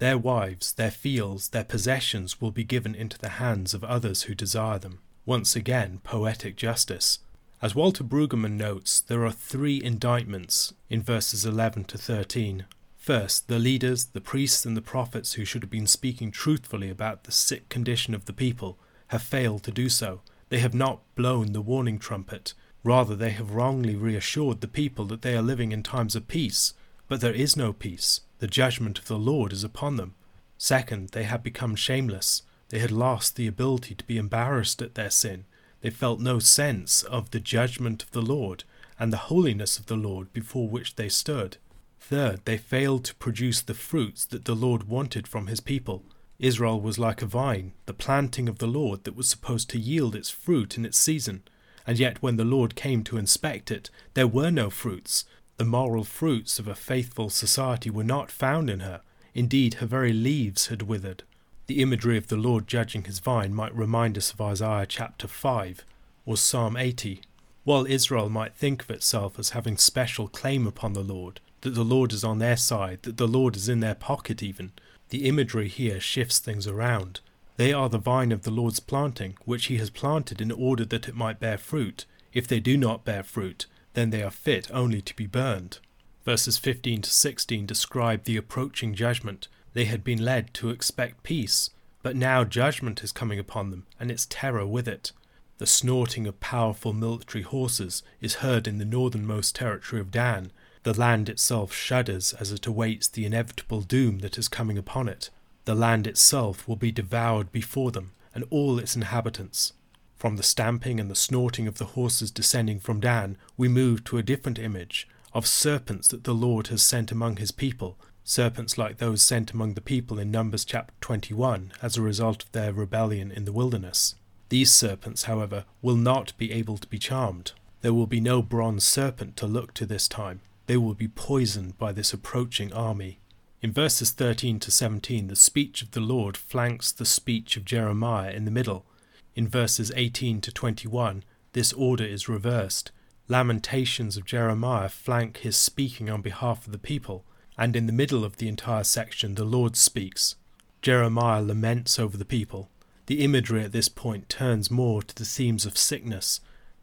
Their 0.00 0.18
wives, 0.18 0.74
their 0.74 0.90
fields, 0.90 1.48
their 1.48 1.64
possessions 1.64 2.42
will 2.42 2.50
be 2.50 2.64
given 2.64 2.94
into 2.94 3.16
the 3.16 3.30
hands 3.40 3.72
of 3.72 3.82
others 3.84 4.24
who 4.24 4.34
desire 4.34 4.78
them. 4.78 4.98
Once 5.26 5.56
again, 5.56 6.00
poetic 6.04 6.54
justice. 6.54 7.18
As 7.62 7.74
Walter 7.74 8.04
Brueggemann 8.04 8.58
notes, 8.58 9.00
there 9.00 9.24
are 9.24 9.32
three 9.32 9.82
indictments 9.82 10.74
in 10.90 11.00
verses 11.00 11.46
11 11.46 11.84
to 11.84 11.96
13. 11.96 12.66
First, 12.98 13.48
the 13.48 13.58
leaders, 13.58 14.04
the 14.04 14.20
priests, 14.20 14.66
and 14.66 14.76
the 14.76 14.82
prophets 14.82 15.32
who 15.32 15.46
should 15.46 15.62
have 15.62 15.70
been 15.70 15.86
speaking 15.86 16.30
truthfully 16.30 16.90
about 16.90 17.24
the 17.24 17.32
sick 17.32 17.70
condition 17.70 18.14
of 18.14 18.26
the 18.26 18.34
people 18.34 18.78
have 19.08 19.22
failed 19.22 19.62
to 19.62 19.70
do 19.70 19.88
so. 19.88 20.20
They 20.50 20.58
have 20.58 20.74
not 20.74 21.00
blown 21.14 21.54
the 21.54 21.62
warning 21.62 21.98
trumpet. 21.98 22.52
Rather, 22.82 23.16
they 23.16 23.30
have 23.30 23.52
wrongly 23.54 23.96
reassured 23.96 24.60
the 24.60 24.68
people 24.68 25.06
that 25.06 25.22
they 25.22 25.34
are 25.34 25.42
living 25.42 25.72
in 25.72 25.82
times 25.82 26.14
of 26.14 26.28
peace. 26.28 26.74
But 27.08 27.22
there 27.22 27.32
is 27.32 27.56
no 27.56 27.72
peace. 27.72 28.20
The 28.40 28.46
judgment 28.46 28.98
of 28.98 29.06
the 29.06 29.18
Lord 29.18 29.54
is 29.54 29.64
upon 29.64 29.96
them. 29.96 30.16
Second, 30.58 31.10
they 31.10 31.24
have 31.24 31.42
become 31.42 31.76
shameless. 31.76 32.42
They 32.68 32.78
had 32.78 32.90
lost 32.90 33.36
the 33.36 33.46
ability 33.46 33.94
to 33.94 34.04
be 34.04 34.16
embarrassed 34.16 34.82
at 34.82 34.94
their 34.94 35.10
sin. 35.10 35.44
They 35.80 35.90
felt 35.90 36.20
no 36.20 36.38
sense 36.38 37.02
of 37.02 37.30
the 37.30 37.40
judgment 37.40 38.02
of 38.02 38.10
the 38.12 38.22
Lord 38.22 38.64
and 38.98 39.12
the 39.12 39.28
holiness 39.28 39.78
of 39.78 39.86
the 39.86 39.96
Lord 39.96 40.32
before 40.32 40.68
which 40.68 40.96
they 40.96 41.08
stood. 41.08 41.58
Third, 42.00 42.40
they 42.44 42.58
failed 42.58 43.04
to 43.04 43.14
produce 43.14 43.60
the 43.60 43.74
fruits 43.74 44.24
that 44.26 44.44
the 44.44 44.54
Lord 44.54 44.84
wanted 44.88 45.26
from 45.26 45.46
his 45.46 45.60
people. 45.60 46.04
Israel 46.38 46.80
was 46.80 46.98
like 46.98 47.22
a 47.22 47.26
vine, 47.26 47.72
the 47.86 47.94
planting 47.94 48.48
of 48.48 48.58
the 48.58 48.66
Lord 48.66 49.04
that 49.04 49.16
was 49.16 49.28
supposed 49.28 49.70
to 49.70 49.78
yield 49.78 50.14
its 50.14 50.30
fruit 50.30 50.76
in 50.76 50.84
its 50.84 50.98
season. 50.98 51.42
And 51.86 51.98
yet, 51.98 52.22
when 52.22 52.36
the 52.36 52.44
Lord 52.44 52.74
came 52.74 53.04
to 53.04 53.16
inspect 53.16 53.70
it, 53.70 53.90
there 54.14 54.26
were 54.26 54.50
no 54.50 54.70
fruits. 54.70 55.24
The 55.56 55.64
moral 55.64 56.04
fruits 56.04 56.58
of 56.58 56.66
a 56.66 56.74
faithful 56.74 57.30
society 57.30 57.90
were 57.90 58.04
not 58.04 58.30
found 58.30 58.68
in 58.68 58.80
her. 58.80 59.00
Indeed, 59.34 59.74
her 59.74 59.86
very 59.86 60.12
leaves 60.12 60.66
had 60.66 60.82
withered. 60.82 61.22
The 61.66 61.80
imagery 61.80 62.18
of 62.18 62.26
the 62.26 62.36
Lord 62.36 62.66
judging 62.66 63.04
his 63.04 63.20
vine 63.20 63.54
might 63.54 63.74
remind 63.74 64.18
us 64.18 64.32
of 64.32 64.40
Isaiah 64.40 64.84
chapter 64.86 65.26
5 65.26 65.84
or 66.26 66.36
Psalm 66.36 66.76
80. 66.76 67.22
While 67.64 67.86
Israel 67.86 68.28
might 68.28 68.54
think 68.54 68.82
of 68.82 68.90
itself 68.90 69.38
as 69.38 69.50
having 69.50 69.78
special 69.78 70.28
claim 70.28 70.66
upon 70.66 70.92
the 70.92 71.02
Lord, 71.02 71.40
that 71.62 71.74
the 71.74 71.84
Lord 71.84 72.12
is 72.12 72.22
on 72.22 72.38
their 72.38 72.58
side, 72.58 72.98
that 73.04 73.16
the 73.16 73.26
Lord 73.26 73.56
is 73.56 73.70
in 73.70 73.80
their 73.80 73.94
pocket 73.94 74.42
even, 74.42 74.72
the 75.08 75.26
imagery 75.26 75.68
here 75.68 76.00
shifts 76.00 76.38
things 76.38 76.66
around. 76.66 77.20
They 77.56 77.72
are 77.72 77.88
the 77.88 77.96
vine 77.96 78.32
of 78.32 78.42
the 78.42 78.50
Lord's 78.50 78.80
planting, 78.80 79.38
which 79.46 79.66
he 79.66 79.78
has 79.78 79.88
planted 79.88 80.42
in 80.42 80.52
order 80.52 80.84
that 80.84 81.08
it 81.08 81.14
might 81.14 81.40
bear 81.40 81.56
fruit. 81.56 82.04
If 82.34 82.46
they 82.46 82.60
do 82.60 82.76
not 82.76 83.06
bear 83.06 83.22
fruit, 83.22 83.64
then 83.94 84.10
they 84.10 84.22
are 84.22 84.30
fit 84.30 84.70
only 84.70 85.00
to 85.00 85.16
be 85.16 85.26
burned. 85.26 85.78
Verses 86.26 86.58
15 86.58 87.02
to 87.02 87.10
16 87.10 87.64
describe 87.64 88.24
the 88.24 88.36
approaching 88.36 88.94
judgment, 88.94 89.48
they 89.74 89.84
had 89.84 90.02
been 90.02 90.24
led 90.24 90.54
to 90.54 90.70
expect 90.70 91.22
peace, 91.22 91.70
but 92.02 92.16
now 92.16 92.44
judgment 92.44 93.04
is 93.04 93.12
coming 93.12 93.38
upon 93.38 93.70
them, 93.70 93.86
and 94.00 94.10
its 94.10 94.26
terror 94.26 94.66
with 94.66 94.88
it. 94.88 95.12
The 95.58 95.66
snorting 95.66 96.26
of 96.26 96.40
powerful 96.40 96.92
military 96.92 97.42
horses 97.42 98.02
is 98.20 98.36
heard 98.36 98.66
in 98.66 98.78
the 98.78 98.84
northernmost 98.84 99.54
territory 99.54 100.00
of 100.00 100.10
Dan. 100.10 100.50
The 100.82 100.98
land 100.98 101.28
itself 101.28 101.72
shudders 101.72 102.32
as 102.34 102.52
it 102.52 102.66
awaits 102.66 103.08
the 103.08 103.24
inevitable 103.24 103.82
doom 103.82 104.18
that 104.20 104.38
is 104.38 104.48
coming 104.48 104.78
upon 104.78 105.08
it. 105.08 105.30
The 105.64 105.74
land 105.74 106.06
itself 106.06 106.68
will 106.68 106.76
be 106.76 106.92
devoured 106.92 107.52
before 107.52 107.90
them, 107.90 108.12
and 108.34 108.44
all 108.50 108.78
its 108.78 108.96
inhabitants. 108.96 109.72
From 110.16 110.36
the 110.36 110.42
stamping 110.42 111.00
and 111.00 111.10
the 111.10 111.14
snorting 111.14 111.66
of 111.66 111.78
the 111.78 111.84
horses 111.84 112.30
descending 112.30 112.80
from 112.80 113.00
Dan, 113.00 113.36
we 113.56 113.68
move 113.68 114.04
to 114.04 114.18
a 114.18 114.22
different 114.22 114.58
image 114.58 115.08
of 115.32 115.46
serpents 115.46 116.08
that 116.08 116.24
the 116.24 116.34
Lord 116.34 116.68
has 116.68 116.82
sent 116.82 117.10
among 117.10 117.36
his 117.36 117.50
people, 117.50 117.98
serpents 118.24 118.78
like 118.78 118.96
those 118.96 119.22
sent 119.22 119.52
among 119.52 119.74
the 119.74 119.82
people 119.82 120.18
in 120.18 120.30
Numbers 120.30 120.64
chapter 120.64 120.94
21 121.02 121.72
as 121.82 121.96
a 121.96 122.02
result 122.02 122.42
of 122.42 122.52
their 122.52 122.72
rebellion 122.72 123.30
in 123.30 123.44
the 123.44 123.52
wilderness. 123.52 124.14
These 124.48 124.72
serpents, 124.72 125.24
however, 125.24 125.66
will 125.82 125.96
not 125.96 126.36
be 126.38 126.50
able 126.50 126.78
to 126.78 126.88
be 126.88 126.98
charmed. 126.98 127.52
There 127.82 127.92
will 127.92 128.06
be 128.06 128.20
no 128.20 128.40
bronze 128.40 128.84
serpent 128.84 129.36
to 129.36 129.46
look 129.46 129.74
to 129.74 129.84
this 129.84 130.08
time. 130.08 130.40
They 130.66 130.78
will 130.78 130.94
be 130.94 131.06
poisoned 131.08 131.76
by 131.76 131.92
this 131.92 132.14
approaching 132.14 132.72
army. 132.72 133.18
In 133.60 133.72
verses 133.72 134.10
13 134.10 134.58
to 134.60 134.70
17, 134.70 135.28
the 135.28 135.36
speech 135.36 135.82
of 135.82 135.90
the 135.90 136.00
Lord 136.00 136.38
flanks 136.38 136.92
the 136.92 137.04
speech 137.04 137.58
of 137.58 137.66
Jeremiah 137.66 138.30
in 138.30 138.46
the 138.46 138.50
middle. 138.50 138.86
In 139.34 139.48
verses 139.48 139.92
18 139.94 140.40
to 140.40 140.52
21, 140.52 141.24
this 141.52 141.74
order 141.74 142.04
is 142.04 142.28
reversed. 142.28 142.90
Lamentations 143.28 144.16
of 144.16 144.24
Jeremiah 144.24 144.88
flank 144.88 145.38
his 145.38 145.56
speaking 145.56 146.08
on 146.08 146.22
behalf 146.22 146.66
of 146.66 146.72
the 146.72 146.78
people, 146.78 147.24
and 147.56 147.76
in 147.76 147.86
the 147.86 147.92
middle 147.92 148.24
of 148.24 148.36
the 148.36 148.48
entire 148.48 148.84
section, 148.84 149.34
the 149.34 149.44
Lord 149.44 149.76
speaks. 149.76 150.36
Jeremiah 150.82 151.42
laments 151.42 151.98
over 151.98 152.16
the 152.16 152.24
people. 152.24 152.68
The 153.06 153.22
imagery 153.22 153.62
at 153.62 153.72
this 153.72 153.88
point 153.88 154.28
turns 154.28 154.70
more 154.70 155.02
to 155.02 155.14
the 155.14 155.24
themes 155.24 155.66
of 155.66 155.78
sickness. 155.78 156.40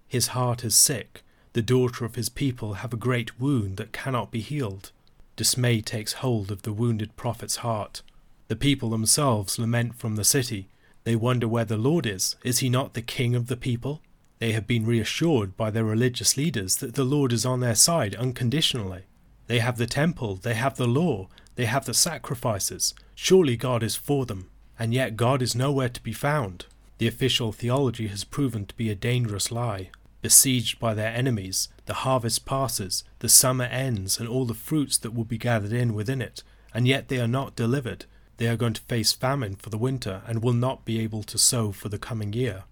His 0.08 0.28
heart 0.28 0.64
is 0.64 0.76
sick. 0.76 1.24
The 1.54 1.62
daughter 1.62 2.06
of 2.06 2.16
his 2.16 2.30
people 2.30 2.76
have 2.76 2.94
a 2.94 2.98
great 2.98 3.40
wound 3.40 3.78
that 3.78 3.92
cannot 3.92 4.32
be 4.32 4.40
healed. 4.40 4.92
Dismay 5.36 5.82
takes 5.82 6.14
hold 6.14 6.52
of 6.52 6.62
the 6.62 6.74
wounded 6.74 7.16
prophet's 7.16 7.58
heart. 7.58 8.02
The 8.48 8.56
people 8.56 8.90
themselves 8.90 9.58
lament 9.58 9.96
from 9.96 10.16
the 10.16 10.24
city. 10.24 10.68
They 11.04 11.16
wonder 11.16 11.48
where 11.48 11.66
the 11.66 11.78
Lord 11.78 12.06
is. 12.06 12.36
Is 12.44 12.60
he 12.60 12.70
not 12.70 12.94
the 12.94 13.02
king 13.02 13.36
of 13.36 13.48
the 13.48 13.58
people? 13.58 14.02
They 14.40 14.52
have 14.52 14.68
been 14.68 14.86
reassured 14.86 15.56
by 15.58 15.70
their 15.70 15.84
religious 15.84 16.38
leaders 16.38 16.78
that 16.78 16.96
the 16.96 17.04
Lord 17.04 17.32
is 17.34 17.46
on 17.46 17.60
their 17.60 17.76
side 17.76 18.16
unconditionally. 18.16 19.04
They 19.52 19.60
have 19.60 19.78
the 19.78 19.86
temple, 19.86 20.36
they 20.36 20.54
have 20.54 20.78
the 20.78 20.88
law, 20.88 21.28
they 21.56 21.66
have 21.66 21.84
the 21.84 21.94
sacrifices. 21.94 22.94
Surely 23.16 23.58
God 23.58 23.84
is 23.84 23.98
for 23.98 24.26
them. 24.26 24.50
And 24.80 24.94
yet 24.94 25.18
God 25.18 25.42
is 25.42 25.54
nowhere 25.54 25.90
to 25.90 26.02
be 26.02 26.14
found. 26.14 26.68
The 27.00 27.08
official 27.10 27.52
theology 27.52 28.08
has 28.08 28.24
proven 28.24 28.66
to 28.68 28.76
be 28.76 28.90
a 28.90 28.96
dangerous 28.96 29.52
lie. 29.52 29.90
Besieged 30.22 30.80
by 30.80 30.94
their 30.94 31.14
enemies, 31.14 31.68
the 31.86 31.96
harvest 32.06 32.46
passes, 32.46 33.04
the 33.20 33.28
summer 33.28 33.66
ends, 33.66 34.22
and 34.22 34.30
all 34.30 34.46
the 34.46 34.54
fruits 34.54 34.98
that 35.00 35.14
will 35.14 35.26
be 35.26 35.38
gathered 35.38 35.74
in 35.74 35.94
within 35.94 36.22
it, 36.22 36.44
and 36.74 36.88
yet 36.88 37.10
they 37.10 37.20
are 37.20 37.28
not 37.28 37.58
delivered. 37.58 38.06
They 38.38 38.48
are 38.48 38.56
going 38.56 38.76
to 38.76 38.82
face 38.84 39.12
famine 39.12 39.58
for 39.58 39.70
the 39.70 39.78
winter 39.78 40.22
and 40.28 40.42
will 40.42 40.54
not 40.54 40.86
be 40.86 40.98
able 41.02 41.24
to 41.24 41.38
sow 41.38 41.74
for 41.74 41.90
the 41.90 42.00
coming 42.00 42.32
year. 42.32 42.64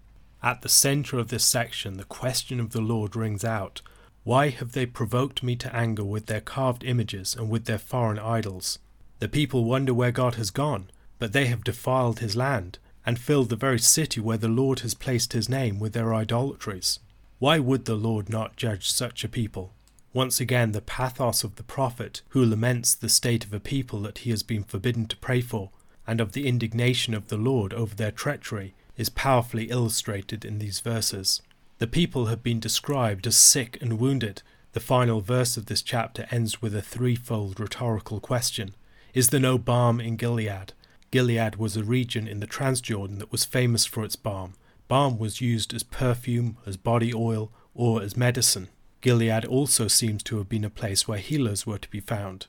At 0.42 0.62
the 0.62 0.70
centre 0.70 1.18
of 1.18 1.28
this 1.28 1.44
section, 1.44 1.98
the 1.98 2.04
question 2.04 2.58
of 2.58 2.70
the 2.70 2.80
Lord 2.80 3.16
rings 3.16 3.44
out 3.44 3.82
Why 4.22 4.50
have 4.50 4.72
they 4.72 4.86
provoked 4.86 5.42
me 5.42 5.56
to 5.56 5.74
anger 5.74 6.04
with 6.04 6.26
their 6.26 6.42
carved 6.42 6.84
images 6.84 7.34
and 7.34 7.48
with 7.48 7.64
their 7.64 7.78
foreign 7.78 8.18
idols? 8.18 8.78
The 9.18 9.28
people 9.28 9.64
wonder 9.64 9.94
where 9.94 10.12
God 10.12 10.34
has 10.34 10.50
gone, 10.50 10.90
but 11.18 11.32
they 11.32 11.46
have 11.46 11.64
defiled 11.64 12.18
his 12.18 12.36
land 12.36 12.78
and 13.06 13.18
filled 13.18 13.48
the 13.48 13.56
very 13.56 13.78
city 13.78 14.20
where 14.20 14.36
the 14.36 14.48
Lord 14.48 14.80
has 14.80 14.94
placed 14.94 15.32
his 15.32 15.48
name 15.48 15.78
with 15.78 15.94
their 15.94 16.14
idolatries. 16.14 16.98
Why 17.38 17.58
would 17.58 17.86
the 17.86 17.94
Lord 17.94 18.28
not 18.28 18.56
judge 18.56 18.90
such 18.90 19.24
a 19.24 19.28
people? 19.28 19.72
Once 20.12 20.40
again, 20.40 20.72
the 20.72 20.82
pathos 20.82 21.44
of 21.44 21.56
the 21.56 21.62
prophet, 21.62 22.20
who 22.28 22.44
laments 22.44 22.94
the 22.94 23.08
state 23.08 23.44
of 23.44 23.54
a 23.54 23.60
people 23.60 24.00
that 24.00 24.18
he 24.18 24.30
has 24.30 24.42
been 24.42 24.64
forbidden 24.64 25.06
to 25.06 25.16
pray 25.16 25.40
for, 25.40 25.70
and 26.06 26.20
of 26.20 26.32
the 26.32 26.46
indignation 26.46 27.14
of 27.14 27.28
the 27.28 27.36
Lord 27.36 27.72
over 27.72 27.94
their 27.94 28.10
treachery, 28.10 28.74
is 28.96 29.08
powerfully 29.08 29.70
illustrated 29.70 30.44
in 30.44 30.58
these 30.58 30.80
verses. 30.80 31.40
The 31.80 31.88
people 31.88 32.26
have 32.26 32.42
been 32.42 32.60
described 32.60 33.26
as 33.26 33.36
sick 33.36 33.76
and 33.80 33.98
wounded. 33.98 34.42
The 34.72 34.80
final 34.80 35.20
verse 35.20 35.56
of 35.56 35.66
this 35.66 35.82
chapter 35.82 36.28
ends 36.30 36.62
with 36.62 36.74
a 36.74 36.82
threefold 36.82 37.58
rhetorical 37.58 38.20
question 38.20 38.74
Is 39.12 39.30
there 39.30 39.40
no 39.40 39.58
balm 39.58 40.00
in 40.00 40.14
Gilead? 40.16 40.72
Gilead 41.10 41.56
was 41.56 41.76
a 41.76 41.82
region 41.82 42.28
in 42.28 42.38
the 42.38 42.46
Transjordan 42.46 43.18
that 43.18 43.32
was 43.32 43.44
famous 43.44 43.84
for 43.84 44.04
its 44.04 44.14
balm, 44.14 44.54
Balm 44.90 45.18
was 45.18 45.40
used 45.40 45.72
as 45.72 45.84
perfume, 45.84 46.56
as 46.66 46.76
body 46.76 47.14
oil, 47.14 47.52
or 47.76 48.02
as 48.02 48.16
medicine. 48.16 48.66
Gilead 49.00 49.44
also 49.44 49.86
seems 49.86 50.24
to 50.24 50.38
have 50.38 50.48
been 50.48 50.64
a 50.64 50.68
place 50.68 51.06
where 51.06 51.18
healers 51.18 51.64
were 51.64 51.78
to 51.78 51.88
be 51.90 52.00
found. 52.00 52.48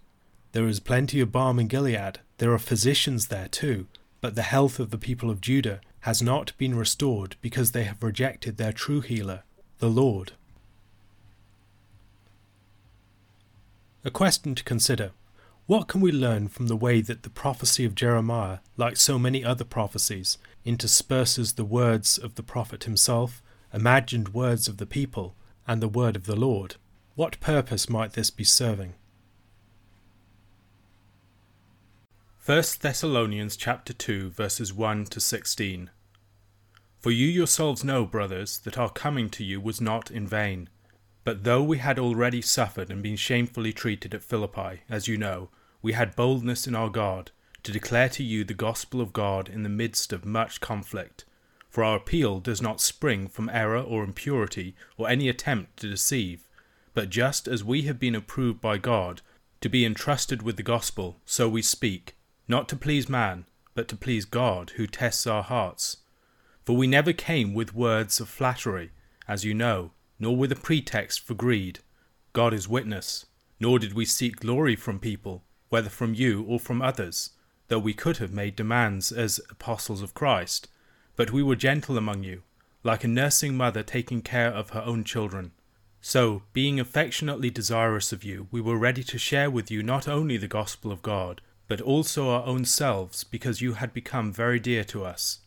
There 0.53 0.67
is 0.67 0.79
plenty 0.79 1.19
of 1.19 1.31
balm 1.31 1.59
in 1.59 1.67
Gilead. 1.67 2.19
There 2.39 2.51
are 2.51 2.57
physicians 2.57 3.27
there 3.27 3.47
too, 3.47 3.85
but 4.21 4.33
the 4.33 4.41
health 4.41 4.79
of 4.79 4.89
the 4.89 4.97
people 4.97 5.29
of 5.29 5.39
Judah 5.39 5.81
has 6.01 6.21
not 6.21 6.57
been 6.57 6.75
restored 6.75 7.35
because 7.41 7.71
they 7.71 7.83
have 7.83 8.01
rejected 8.01 8.57
their 8.57 8.73
true 8.73 9.01
healer, 9.01 9.43
the 9.79 9.89
Lord. 9.89 10.33
A 14.03 14.09
question 14.09 14.55
to 14.55 14.63
consider. 14.63 15.11
What 15.67 15.87
can 15.87 16.01
we 16.01 16.11
learn 16.11 16.47
from 16.47 16.67
the 16.67 16.75
way 16.75 17.01
that 17.01 17.21
the 17.21 17.29
prophecy 17.29 17.85
of 17.85 17.93
Jeremiah, 17.93 18.57
like 18.77 18.97
so 18.97 19.19
many 19.19 19.45
other 19.45 19.63
prophecies, 19.63 20.39
intersperses 20.65 21.53
the 21.53 21.63
words 21.63 22.17
of 22.17 22.33
the 22.33 22.43
prophet 22.43 22.85
himself, 22.85 23.43
imagined 23.71 24.33
words 24.33 24.67
of 24.67 24.77
the 24.77 24.87
people, 24.87 25.35
and 25.67 25.81
the 25.81 25.87
word 25.87 26.15
of 26.15 26.25
the 26.25 26.35
Lord? 26.35 26.75
What 27.15 27.39
purpose 27.39 27.89
might 27.89 28.13
this 28.13 28.31
be 28.31 28.43
serving? 28.43 28.95
1 32.51 32.61
Thessalonians 32.81 33.55
chapter 33.55 33.93
2 33.93 34.31
verses 34.31 34.73
1 34.73 35.05
to 35.05 35.21
16 35.21 35.89
For 36.99 37.09
you 37.09 37.25
yourselves 37.25 37.85
know, 37.85 38.03
brothers, 38.03 38.59
that 38.65 38.77
our 38.77 38.89
coming 38.89 39.29
to 39.29 39.45
you 39.45 39.61
was 39.61 39.79
not 39.79 40.11
in 40.11 40.27
vain. 40.27 40.67
But 41.23 41.45
though 41.45 41.63
we 41.63 41.77
had 41.77 41.97
already 41.97 42.41
suffered 42.41 42.91
and 42.91 43.01
been 43.01 43.15
shamefully 43.15 43.71
treated 43.71 44.13
at 44.13 44.25
Philippi, 44.25 44.81
as 44.89 45.07
you 45.07 45.15
know, 45.15 45.49
we 45.81 45.93
had 45.93 46.17
boldness 46.17 46.67
in 46.67 46.75
our 46.75 46.89
God 46.89 47.31
to 47.63 47.71
declare 47.71 48.09
to 48.09 48.21
you 48.21 48.43
the 48.43 48.53
gospel 48.53 48.99
of 48.99 49.13
God 49.13 49.47
in 49.47 49.63
the 49.63 49.69
midst 49.69 50.11
of 50.11 50.25
much 50.25 50.59
conflict. 50.59 51.23
For 51.69 51.85
our 51.85 51.95
appeal 51.95 52.41
does 52.41 52.61
not 52.61 52.81
spring 52.81 53.29
from 53.29 53.47
error 53.47 53.79
or 53.79 54.03
impurity 54.03 54.75
or 54.97 55.07
any 55.07 55.29
attempt 55.29 55.77
to 55.77 55.89
deceive, 55.89 56.49
but 56.93 57.09
just 57.09 57.47
as 57.47 57.63
we 57.63 57.83
have 57.83 57.97
been 57.97 58.13
approved 58.13 58.59
by 58.59 58.77
God 58.77 59.21
to 59.61 59.69
be 59.69 59.85
entrusted 59.85 60.41
with 60.41 60.57
the 60.57 60.63
gospel, 60.63 61.21
so 61.23 61.47
we 61.47 61.61
speak, 61.61 62.17
not 62.51 62.69
to 62.69 62.75
please 62.75 63.09
man, 63.09 63.45
but 63.73 63.87
to 63.87 63.95
please 63.95 64.25
God 64.25 64.73
who 64.75 64.85
tests 64.85 65.25
our 65.25 65.41
hearts. 65.41 65.97
For 66.63 66.75
we 66.75 66.85
never 66.85 67.13
came 67.13 67.55
with 67.55 67.73
words 67.73 68.19
of 68.19 68.29
flattery, 68.29 68.91
as 69.27 69.43
you 69.43 69.55
know 69.55 69.91
nor 70.21 70.37
with 70.37 70.51
a 70.51 70.55
pretext 70.55 71.19
for 71.19 71.33
greed. 71.33 71.79
God 72.31 72.53
is 72.53 72.69
witness. 72.69 73.25
Nor 73.59 73.79
did 73.79 73.93
we 73.93 74.05
seek 74.05 74.39
glory 74.39 74.75
from 74.75 74.99
people, 74.99 75.43
whether 75.69 75.89
from 75.89 76.13
you 76.13 76.43
or 76.47 76.59
from 76.59 76.81
others, 76.81 77.31
though 77.67 77.79
we 77.79 77.95
could 77.95 78.17
have 78.17 78.31
made 78.31 78.55
demands 78.55 79.11
as 79.11 79.41
apostles 79.49 80.03
of 80.03 80.13
Christ. 80.13 80.67
But 81.15 81.31
we 81.31 81.41
were 81.41 81.55
gentle 81.55 81.97
among 81.97 82.23
you, 82.23 82.43
like 82.83 83.03
a 83.03 83.07
nursing 83.07 83.57
mother 83.57 83.81
taking 83.81 84.21
care 84.21 84.49
of 84.49 84.69
her 84.71 84.81
own 84.81 85.03
children. 85.03 85.51
So, 86.01 86.43
being 86.53 86.79
affectionately 86.79 87.49
desirous 87.49 88.11
of 88.11 88.23
you, 88.23 88.47
we 88.51 88.61
were 88.61 88.77
ready 88.77 89.03
to 89.03 89.17
share 89.17 89.49
with 89.49 89.69
you 89.71 89.81
not 89.83 90.07
only 90.07 90.37
the 90.37 90.47
gospel 90.47 90.91
of 90.91 91.01
God, 91.01 91.41
but 91.67 91.81
also 91.81 92.29
our 92.29 92.45
own 92.45 92.65
selves, 92.65 93.23
because 93.23 93.61
you 93.61 93.73
had 93.73 93.93
become 93.93 94.31
very 94.31 94.59
dear 94.59 94.83
to 94.83 95.05
us. 95.05 95.39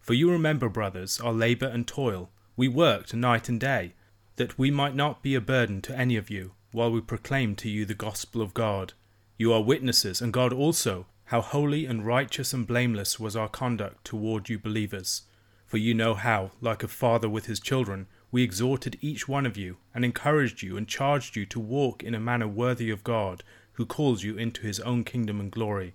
For 0.00 0.14
you 0.14 0.30
remember, 0.30 0.68
brothers, 0.68 1.20
our 1.20 1.32
labour 1.32 1.66
and 1.66 1.86
toil. 1.86 2.30
We 2.56 2.68
worked 2.68 3.14
night 3.14 3.48
and 3.48 3.60
day 3.60 3.94
that 4.36 4.58
we 4.58 4.70
might 4.70 4.94
not 4.94 5.22
be 5.22 5.34
a 5.34 5.40
burden 5.40 5.80
to 5.82 5.96
any 5.96 6.16
of 6.16 6.30
you, 6.30 6.52
while 6.72 6.90
we 6.90 7.00
proclaimed 7.00 7.58
to 7.58 7.68
you 7.68 7.84
the 7.84 7.94
gospel 7.94 8.42
of 8.42 8.54
God. 8.54 8.94
You 9.36 9.52
are 9.52 9.62
witnesses, 9.62 10.20
and 10.20 10.32
God 10.32 10.52
also, 10.52 11.06
how 11.26 11.40
holy 11.40 11.86
and 11.86 12.04
righteous 12.04 12.52
and 12.52 12.66
blameless 12.66 13.18
was 13.20 13.36
our 13.36 13.48
conduct 13.48 14.04
toward 14.04 14.48
you 14.48 14.58
believers. 14.58 15.22
For 15.66 15.78
you 15.78 15.94
know 15.94 16.14
how, 16.14 16.50
like 16.60 16.82
a 16.82 16.88
father 16.88 17.28
with 17.28 17.46
his 17.46 17.60
children, 17.60 18.06
we 18.30 18.42
exhorted 18.42 18.98
each 19.00 19.28
one 19.28 19.46
of 19.46 19.56
you, 19.56 19.76
and 19.94 20.04
encouraged 20.04 20.62
you, 20.62 20.76
and 20.76 20.88
charged 20.88 21.36
you 21.36 21.46
to 21.46 21.60
walk 21.60 22.02
in 22.02 22.14
a 22.14 22.20
manner 22.20 22.48
worthy 22.48 22.90
of 22.90 23.04
God, 23.04 23.42
who 23.74 23.86
calls 23.86 24.22
you 24.22 24.36
into 24.36 24.62
his 24.62 24.80
own 24.80 25.04
kingdom 25.04 25.40
and 25.40 25.50
glory. 25.50 25.94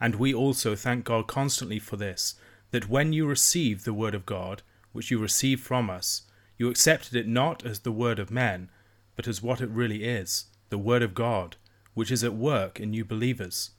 And 0.00 0.16
we 0.16 0.32
also 0.34 0.76
thank 0.76 1.04
God 1.04 1.26
constantly 1.26 1.78
for 1.78 1.96
this, 1.96 2.34
that 2.70 2.88
when 2.88 3.12
you 3.12 3.26
received 3.26 3.84
the 3.84 3.94
word 3.94 4.14
of 4.14 4.26
God, 4.26 4.62
which 4.92 5.10
you 5.10 5.18
received 5.18 5.62
from 5.62 5.90
us, 5.90 6.22
you 6.58 6.68
accepted 6.68 7.14
it 7.14 7.28
not 7.28 7.64
as 7.64 7.80
the 7.80 7.92
word 7.92 8.18
of 8.18 8.30
men, 8.30 8.70
but 9.14 9.26
as 9.26 9.42
what 9.42 9.60
it 9.60 9.68
really 9.70 10.04
is, 10.04 10.46
the 10.68 10.78
word 10.78 11.02
of 11.02 11.14
God, 11.14 11.56
which 11.94 12.10
is 12.10 12.22
at 12.22 12.34
work 12.34 12.78
in 12.78 12.92
you 12.92 13.04
believers. 13.04 13.70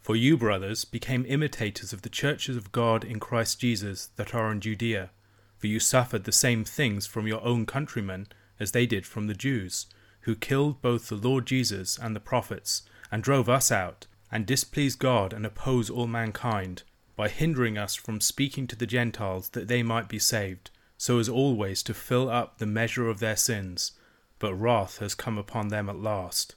For 0.00 0.16
you, 0.16 0.36
brothers, 0.36 0.84
became 0.84 1.24
imitators 1.28 1.92
of 1.92 2.02
the 2.02 2.08
churches 2.08 2.56
of 2.56 2.72
God 2.72 3.04
in 3.04 3.20
Christ 3.20 3.60
Jesus 3.60 4.08
that 4.16 4.34
are 4.34 4.50
in 4.50 4.60
Judea, 4.60 5.10
for 5.58 5.66
you 5.66 5.78
suffered 5.78 6.24
the 6.24 6.32
same 6.32 6.64
things 6.64 7.06
from 7.06 7.26
your 7.26 7.44
own 7.44 7.66
countrymen 7.66 8.26
as 8.58 8.72
they 8.72 8.86
did 8.86 9.06
from 9.06 9.26
the 9.26 9.34
Jews, 9.34 9.86
who 10.22 10.34
killed 10.34 10.82
both 10.82 11.08
the 11.08 11.16
Lord 11.16 11.46
Jesus 11.46 11.98
and 11.98 12.14
the 12.14 12.20
prophets, 12.20 12.82
and 13.10 13.22
drove 13.22 13.48
us 13.48 13.72
out, 13.72 14.06
and 14.30 14.46
displease 14.46 14.96
God 14.96 15.32
and 15.32 15.44
oppose 15.44 15.90
all 15.90 16.06
mankind, 16.06 16.82
by 17.16 17.28
hindering 17.28 17.76
us 17.76 17.94
from 17.94 18.20
speaking 18.20 18.66
to 18.66 18.76
the 18.76 18.86
Gentiles 18.86 19.50
that 19.50 19.68
they 19.68 19.82
might 19.82 20.08
be 20.08 20.18
saved 20.18 20.70
so 21.00 21.18
as 21.18 21.30
always 21.30 21.82
to 21.82 21.94
fill 21.94 22.28
up 22.28 22.58
the 22.58 22.66
measure 22.66 23.08
of 23.08 23.20
their 23.20 23.34
sins, 23.34 23.92
but 24.38 24.54
wrath 24.54 24.98
has 24.98 25.14
come 25.14 25.38
upon 25.38 25.68
them 25.68 25.88
at 25.88 25.96
last. 25.96 26.56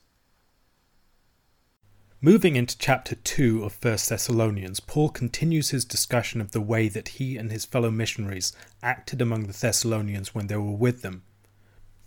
Moving 2.19 2.57
into 2.57 2.77
chapter 2.77 3.15
2 3.15 3.63
of 3.63 3.81
1 3.81 3.93
Thessalonians, 4.09 4.81
Paul 4.81 5.07
continues 5.07 5.69
his 5.69 5.85
discussion 5.85 6.41
of 6.41 6.51
the 6.51 6.59
way 6.59 6.89
that 6.89 7.07
he 7.07 7.37
and 7.37 7.53
his 7.53 7.63
fellow 7.63 7.89
missionaries 7.89 8.51
acted 8.81 9.21
among 9.21 9.43
the 9.43 9.57
Thessalonians 9.57 10.35
when 10.35 10.47
they 10.47 10.57
were 10.57 10.71
with 10.71 11.03
them. 11.03 11.23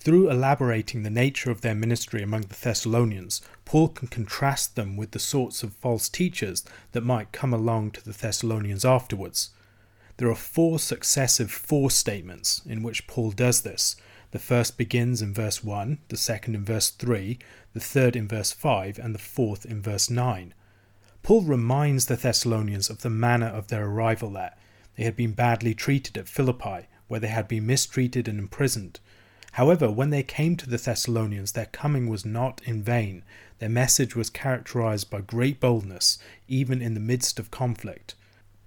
Through 0.00 0.30
elaborating 0.30 1.02
the 1.02 1.10
nature 1.10 1.50
of 1.50 1.62
their 1.62 1.74
ministry 1.74 2.22
among 2.22 2.42
the 2.42 2.54
Thessalonians, 2.54 3.40
Paul 3.64 3.88
can 3.88 4.08
contrast 4.08 4.76
them 4.76 4.96
with 4.96 5.10
the 5.10 5.18
sorts 5.18 5.62
of 5.62 5.72
false 5.72 6.08
teachers 6.08 6.64
that 6.92 7.00
might 7.00 7.32
come 7.32 7.52
along 7.52 7.92
to 7.92 8.04
the 8.04 8.12
Thessalonians 8.12 8.84
afterwards. 8.84 9.50
There 10.18 10.30
are 10.30 10.34
four 10.34 10.78
successive 10.78 11.50
four 11.50 11.90
statements 11.90 12.62
in 12.64 12.82
which 12.82 13.06
Paul 13.06 13.32
does 13.32 13.62
this, 13.62 13.96
the 14.32 14.38
first 14.38 14.76
begins 14.76 15.22
in 15.22 15.32
verse 15.32 15.62
1, 15.62 15.98
the 16.08 16.16
second 16.16 16.56
in 16.56 16.64
verse 16.64 16.90
3, 16.90 17.38
the 17.72 17.80
third 17.80 18.16
in 18.16 18.26
verse 18.26 18.52
5, 18.52 18.98
and 18.98 19.14
the 19.14 19.20
fourth 19.20 19.64
in 19.64 19.80
verse 19.80 20.10
9. 20.10 20.52
Paul 21.22 21.42
reminds 21.42 22.06
the 22.06 22.16
Thessalonians 22.16 22.90
of 22.90 23.02
the 23.02 23.10
manner 23.10 23.46
of 23.46 23.68
their 23.68 23.86
arrival 23.86 24.30
there. 24.30 24.54
They 24.96 25.04
had 25.04 25.16
been 25.16 25.32
badly 25.32 25.74
treated 25.74 26.18
at 26.18 26.28
Philippi, 26.28 26.86
where 27.08 27.20
they 27.20 27.28
had 27.28 27.48
been 27.48 27.66
mistreated 27.66 28.28
and 28.28 28.38
imprisoned. 28.38 29.00
However, 29.56 29.90
when 29.90 30.10
they 30.10 30.22
came 30.22 30.54
to 30.56 30.68
the 30.68 30.76
Thessalonians, 30.76 31.52
their 31.52 31.64
coming 31.64 32.10
was 32.10 32.26
not 32.26 32.60
in 32.66 32.82
vain. 32.82 33.22
Their 33.58 33.70
message 33.70 34.14
was 34.14 34.28
characterized 34.28 35.08
by 35.08 35.22
great 35.22 35.60
boldness, 35.60 36.18
even 36.46 36.82
in 36.82 36.92
the 36.92 37.00
midst 37.00 37.38
of 37.38 37.50
conflict. 37.50 38.14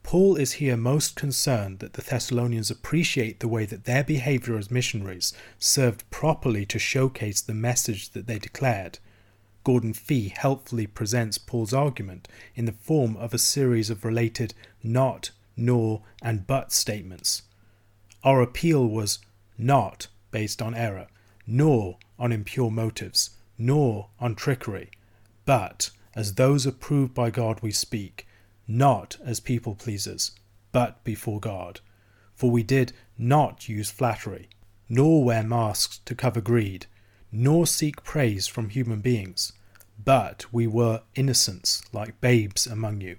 Paul 0.02 0.36
is 0.36 0.54
here 0.54 0.76
most 0.76 1.16
concerned 1.16 1.78
that 1.78 1.94
the 1.94 2.02
Thessalonians 2.02 2.72
appreciate 2.72 3.40
the 3.40 3.48
way 3.48 3.66
that 3.66 3.84
their 3.84 4.04
behavior 4.04 4.58
as 4.58 4.72
missionaries 4.72 5.32
served 5.60 6.10
properly 6.10 6.66
to 6.66 6.80
showcase 6.80 7.40
the 7.40 7.54
message 7.54 8.10
that 8.14 8.26
they 8.26 8.40
declared. 8.40 8.98
Gordon 9.64 9.94
Fee 9.94 10.34
helpfully 10.36 10.88
presents 10.88 11.38
Paul's 11.38 11.72
argument 11.72 12.28
in 12.56 12.66
the 12.66 12.72
form 12.72 13.16
of 13.18 13.36
a 13.36 13.38
series 13.38 13.92
of 13.92 14.04
related 14.04 14.56
not, 14.82 15.30
nor, 15.56 16.02
and 16.24 16.48
but 16.48 16.72
statements. 16.72 17.44
Our 18.24 18.42
appeal 18.42 18.88
was 18.88 19.20
not 19.56 20.08
based 20.32 20.62
on 20.62 20.76
error, 20.76 21.08
nor 21.46 21.98
on 22.18 22.32
impure 22.32 22.72
motives, 22.72 23.32
nor 23.58 24.10
on 24.20 24.36
trickery, 24.36 24.90
but 25.46 25.90
as 26.16 26.36
those 26.36 26.66
approved 26.66 27.14
by 27.14 27.30
God 27.30 27.60
we 27.62 27.72
speak 27.72 28.28
not 28.70 29.18
as 29.26 29.40
people 29.40 29.74
pleasers, 29.74 30.32
but 30.72 31.04
before 31.04 31.40
God. 31.40 31.80
For 32.36 32.52
we 32.52 32.62
did 32.62 32.94
not 33.18 33.68
use 33.68 33.90
flattery, 33.90 34.48
nor 34.88 35.24
wear 35.24 35.42
masks 35.44 36.00
to 36.06 36.14
cover 36.14 36.40
greed, 36.40 36.86
nor 37.32 37.66
seek 37.66 38.04
praise 38.04 38.46
from 38.46 38.70
human 38.70 39.02
beings, 39.02 39.54
but 40.04 40.46
we 40.54 40.68
were 40.68 41.02
innocents 41.16 41.84
like 41.92 42.22
babes 42.22 42.68
among 42.68 43.02
you. 43.02 43.18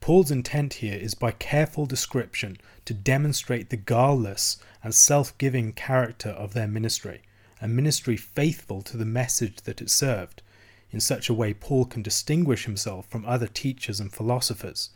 Paul's 0.00 0.30
intent 0.30 0.74
here 0.74 0.96
is 0.96 1.14
by 1.14 1.32
careful 1.32 1.86
description 1.86 2.58
to 2.84 2.94
demonstrate 2.94 3.70
the 3.70 3.76
guileless 3.76 4.58
and 4.86 4.94
self 4.94 5.36
giving 5.36 5.72
character 5.72 6.28
of 6.28 6.54
their 6.54 6.68
ministry, 6.68 7.20
a 7.60 7.66
ministry 7.66 8.16
faithful 8.16 8.82
to 8.82 8.96
the 8.96 9.04
message 9.04 9.56
that 9.62 9.82
it 9.82 9.90
served, 9.90 10.42
in 10.92 11.00
such 11.00 11.28
a 11.28 11.34
way, 11.34 11.52
Paul 11.52 11.86
can 11.86 12.02
distinguish 12.02 12.66
himself 12.66 13.04
from 13.08 13.26
other 13.26 13.48
teachers 13.48 13.98
and 13.98 14.12
philosophers. 14.12 14.90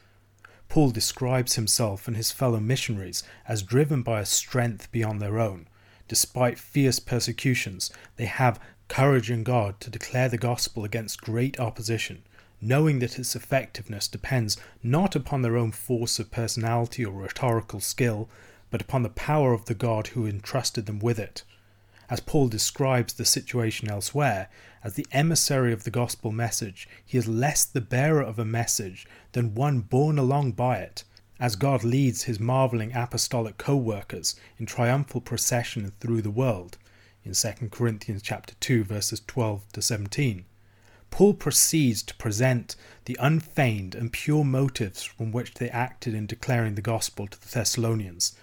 Paul 0.69 0.93
describes 0.93 1.57
himself 1.57 2.07
and 2.07 2.17
his 2.17 2.31
fellow 2.31 2.61
missionaries 2.61 3.25
as 3.49 3.65
driven 3.65 4.03
by 4.03 4.21
a 4.21 4.27
strength 4.27 4.93
beyond 4.93 5.21
their 5.21 5.41
own. 5.41 5.67
Despite 6.07 6.61
fierce 6.61 7.01
persecutions, 7.01 7.91
they 8.15 8.27
have 8.27 8.61
courage 8.87 9.29
in 9.29 9.43
God 9.43 9.81
to 9.81 9.91
declare 9.91 10.29
the 10.29 10.39
gospel 10.39 10.85
against 10.85 11.21
great 11.21 11.59
opposition, 11.59 12.23
knowing 12.61 13.01
that 13.01 13.19
its 13.19 13.35
effectiveness 13.35 14.07
depends 14.07 14.57
not 14.85 15.17
upon 15.17 15.43
their 15.43 15.57
own 15.57 15.73
force 15.73 16.21
of 16.21 16.31
personality 16.31 17.05
or 17.05 17.23
rhetorical 17.23 17.81
skill, 17.81 18.29
but 18.71 18.81
upon 18.81 19.03
the 19.03 19.09
power 19.09 19.53
of 19.53 19.65
the 19.67 19.75
God 19.75 20.09
who 20.09 20.27
entrusted 20.27 20.87
them 20.87 20.99
with 20.99 21.19
it. 21.19 21.43
As 22.09 22.21
Paul 22.21 22.49
describes 22.49 23.13
the 23.13 23.25
situation 23.25 23.89
elsewhere, 23.89 24.49
as 24.83 24.95
the 24.95 25.07
emissary 25.13 25.73
of 25.73 25.85
the 25.85 25.91
gospel 25.91 26.33
message, 26.33 26.89
he 27.05 27.19
is 27.19 27.29
less 27.29 27.65
the 27.65 27.81
bearer 27.81 28.23
of 28.23 28.39
a 28.39 28.45
message 28.45 29.07
than 29.33 29.55
one 29.55 29.81
borne 29.81 30.19
along 30.19 30.53
by 30.53 30.79
it, 30.79 31.05
as 31.39 31.55
God 31.57 31.85
leads 31.85 32.25
his 32.25 32.41
marvelling 32.41 32.93
apostolic 32.95 33.59
co 33.59 33.77
workers 33.77 34.35
in 34.59 34.67
triumphal 34.67 35.21
procession 35.21 35.93
through 36.01 36.23
the 36.23 36.31
world, 36.31 36.79
in 37.25 37.33
2 37.33 37.69
Corinthians 37.71 38.23
chapter 38.23 38.55
2 38.61 38.85
verses 38.85 39.23
12 39.27 39.71
to 39.73 39.83
17. 39.83 40.45
Paul 41.11 41.35
proceeds 41.35 42.03
to 42.05 42.15
present 42.15 42.77
the 43.05 43.17
unfeigned 43.21 43.95
and 43.95 44.13
pure 44.13 44.45
motives 44.45 45.03
from 45.03 45.33
which 45.33 45.55
they 45.55 45.69
acted 45.71 46.15
in 46.15 46.27
declaring 46.27 46.75
the 46.75 46.83
gospel 46.83 47.27
to 47.27 47.41
the 47.41 47.49
Thessalonians, 47.49 48.35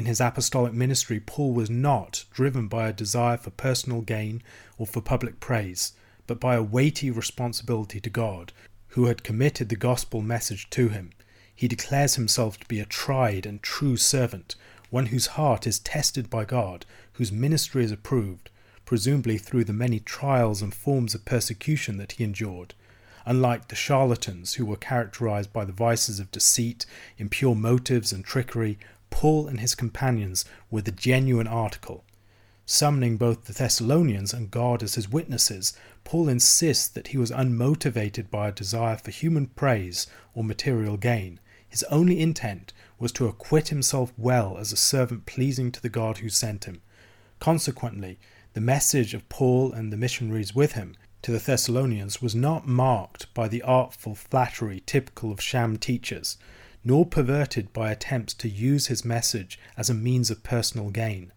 in 0.00 0.06
his 0.06 0.18
apostolic 0.18 0.72
ministry, 0.72 1.20
Paul 1.20 1.52
was 1.52 1.68
not 1.68 2.24
driven 2.32 2.68
by 2.68 2.88
a 2.88 2.92
desire 2.92 3.36
for 3.36 3.50
personal 3.50 4.00
gain 4.00 4.42
or 4.78 4.86
for 4.86 5.02
public 5.02 5.40
praise, 5.40 5.92
but 6.26 6.40
by 6.40 6.54
a 6.54 6.62
weighty 6.62 7.10
responsibility 7.10 8.00
to 8.00 8.08
God, 8.08 8.54
who 8.88 9.04
had 9.04 9.22
committed 9.22 9.68
the 9.68 9.76
gospel 9.76 10.22
message 10.22 10.70
to 10.70 10.88
him. 10.88 11.10
He 11.54 11.68
declares 11.68 12.14
himself 12.14 12.56
to 12.56 12.66
be 12.66 12.80
a 12.80 12.86
tried 12.86 13.44
and 13.44 13.62
true 13.62 13.98
servant, 13.98 14.54
one 14.88 15.06
whose 15.06 15.36
heart 15.36 15.66
is 15.66 15.78
tested 15.78 16.30
by 16.30 16.46
God, 16.46 16.86
whose 17.12 17.30
ministry 17.30 17.84
is 17.84 17.92
approved, 17.92 18.48
presumably 18.86 19.36
through 19.36 19.64
the 19.64 19.74
many 19.74 20.00
trials 20.00 20.62
and 20.62 20.72
forms 20.72 21.14
of 21.14 21.26
persecution 21.26 21.98
that 21.98 22.12
he 22.12 22.24
endured. 22.24 22.72
Unlike 23.26 23.68
the 23.68 23.76
charlatans 23.76 24.54
who 24.54 24.64
were 24.64 24.76
characterized 24.76 25.52
by 25.52 25.66
the 25.66 25.72
vices 25.72 26.18
of 26.18 26.30
deceit, 26.30 26.86
impure 27.18 27.54
motives, 27.54 28.14
and 28.14 28.24
trickery, 28.24 28.78
Paul 29.10 29.48
and 29.48 29.60
his 29.60 29.74
companions 29.74 30.44
were 30.70 30.82
the 30.82 30.92
genuine 30.92 31.46
article. 31.46 32.04
Summoning 32.64 33.16
both 33.16 33.44
the 33.44 33.52
Thessalonians 33.52 34.32
and 34.32 34.50
God 34.50 34.82
as 34.82 34.94
his 34.94 35.08
witnesses, 35.08 35.72
Paul 36.04 36.28
insists 36.28 36.86
that 36.88 37.08
he 37.08 37.18
was 37.18 37.30
unmotivated 37.30 38.30
by 38.30 38.48
a 38.48 38.52
desire 38.52 38.96
for 38.96 39.10
human 39.10 39.48
praise 39.48 40.06
or 40.34 40.44
material 40.44 40.96
gain. 40.96 41.40
His 41.68 41.82
only 41.84 42.20
intent 42.20 42.72
was 42.98 43.12
to 43.12 43.26
acquit 43.26 43.68
himself 43.68 44.12
well 44.16 44.56
as 44.58 44.72
a 44.72 44.76
servant 44.76 45.26
pleasing 45.26 45.72
to 45.72 45.82
the 45.82 45.88
God 45.88 46.18
who 46.18 46.28
sent 46.28 46.64
him. 46.64 46.80
Consequently, 47.40 48.18
the 48.52 48.60
message 48.60 49.14
of 49.14 49.28
Paul 49.28 49.72
and 49.72 49.92
the 49.92 49.96
missionaries 49.96 50.54
with 50.54 50.72
him 50.72 50.96
to 51.22 51.32
the 51.32 51.38
Thessalonians 51.38 52.22
was 52.22 52.34
not 52.34 52.66
marked 52.66 53.32
by 53.34 53.48
the 53.48 53.62
artful 53.62 54.14
flattery 54.14 54.82
typical 54.86 55.30
of 55.30 55.40
sham 55.40 55.76
teachers, 55.76 56.38
nor 56.82 57.04
perverted 57.04 57.72
by 57.72 57.90
attempts 57.90 58.34
to 58.34 58.48
use 58.48 58.86
his 58.86 59.04
message 59.04 59.58
as 59.76 59.90
a 59.90 59.94
means 59.94 60.30
of 60.30 60.42
personal 60.42 60.90
gain. 60.90 61.32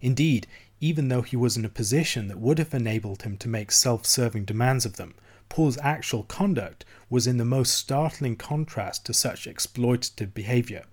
Indeed, 0.00 0.46
even 0.80 1.08
though 1.08 1.22
he 1.22 1.36
was 1.36 1.56
in 1.56 1.64
a 1.64 1.70
position 1.70 2.28
that 2.28 2.38
would 2.38 2.58
have 2.58 2.74
enabled 2.74 3.22
him 3.22 3.38
to 3.38 3.48
make 3.48 3.72
self 3.72 4.04
serving 4.04 4.44
demands 4.44 4.84
of 4.84 4.96
them, 4.96 5.14
Paul's 5.48 5.78
actual 5.78 6.24
conduct 6.24 6.84
was 7.08 7.26
in 7.26 7.38
the 7.38 7.44
most 7.44 7.74
startling 7.74 8.36
contrast 8.36 9.06
to 9.06 9.14
such 9.14 9.46
exploitative 9.46 10.34
behavior. 10.34 10.84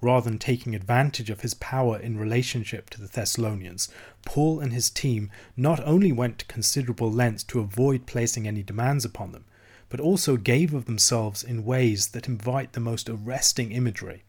Rather 0.00 0.30
than 0.30 0.38
taking 0.38 0.74
advantage 0.74 1.28
of 1.30 1.40
his 1.40 1.54
power 1.54 1.98
in 1.98 2.18
relationship 2.18 2.88
to 2.90 3.00
the 3.00 3.08
Thessalonians, 3.08 3.88
Paul 4.24 4.60
and 4.60 4.72
his 4.72 4.90
team 4.90 5.30
not 5.56 5.80
only 5.84 6.12
went 6.12 6.38
to 6.38 6.44
considerable 6.46 7.10
lengths 7.10 7.42
to 7.44 7.60
avoid 7.60 8.06
placing 8.06 8.46
any 8.46 8.62
demands 8.62 9.04
upon 9.04 9.32
them, 9.32 9.44
but 9.88 10.00
also 10.00 10.36
gave 10.36 10.74
of 10.74 10.86
themselves 10.86 11.42
in 11.42 11.64
ways 11.64 12.08
that 12.08 12.28
invite 12.28 12.72
the 12.72 12.80
most 12.80 13.08
arresting 13.08 13.72
imagery. 13.72 14.24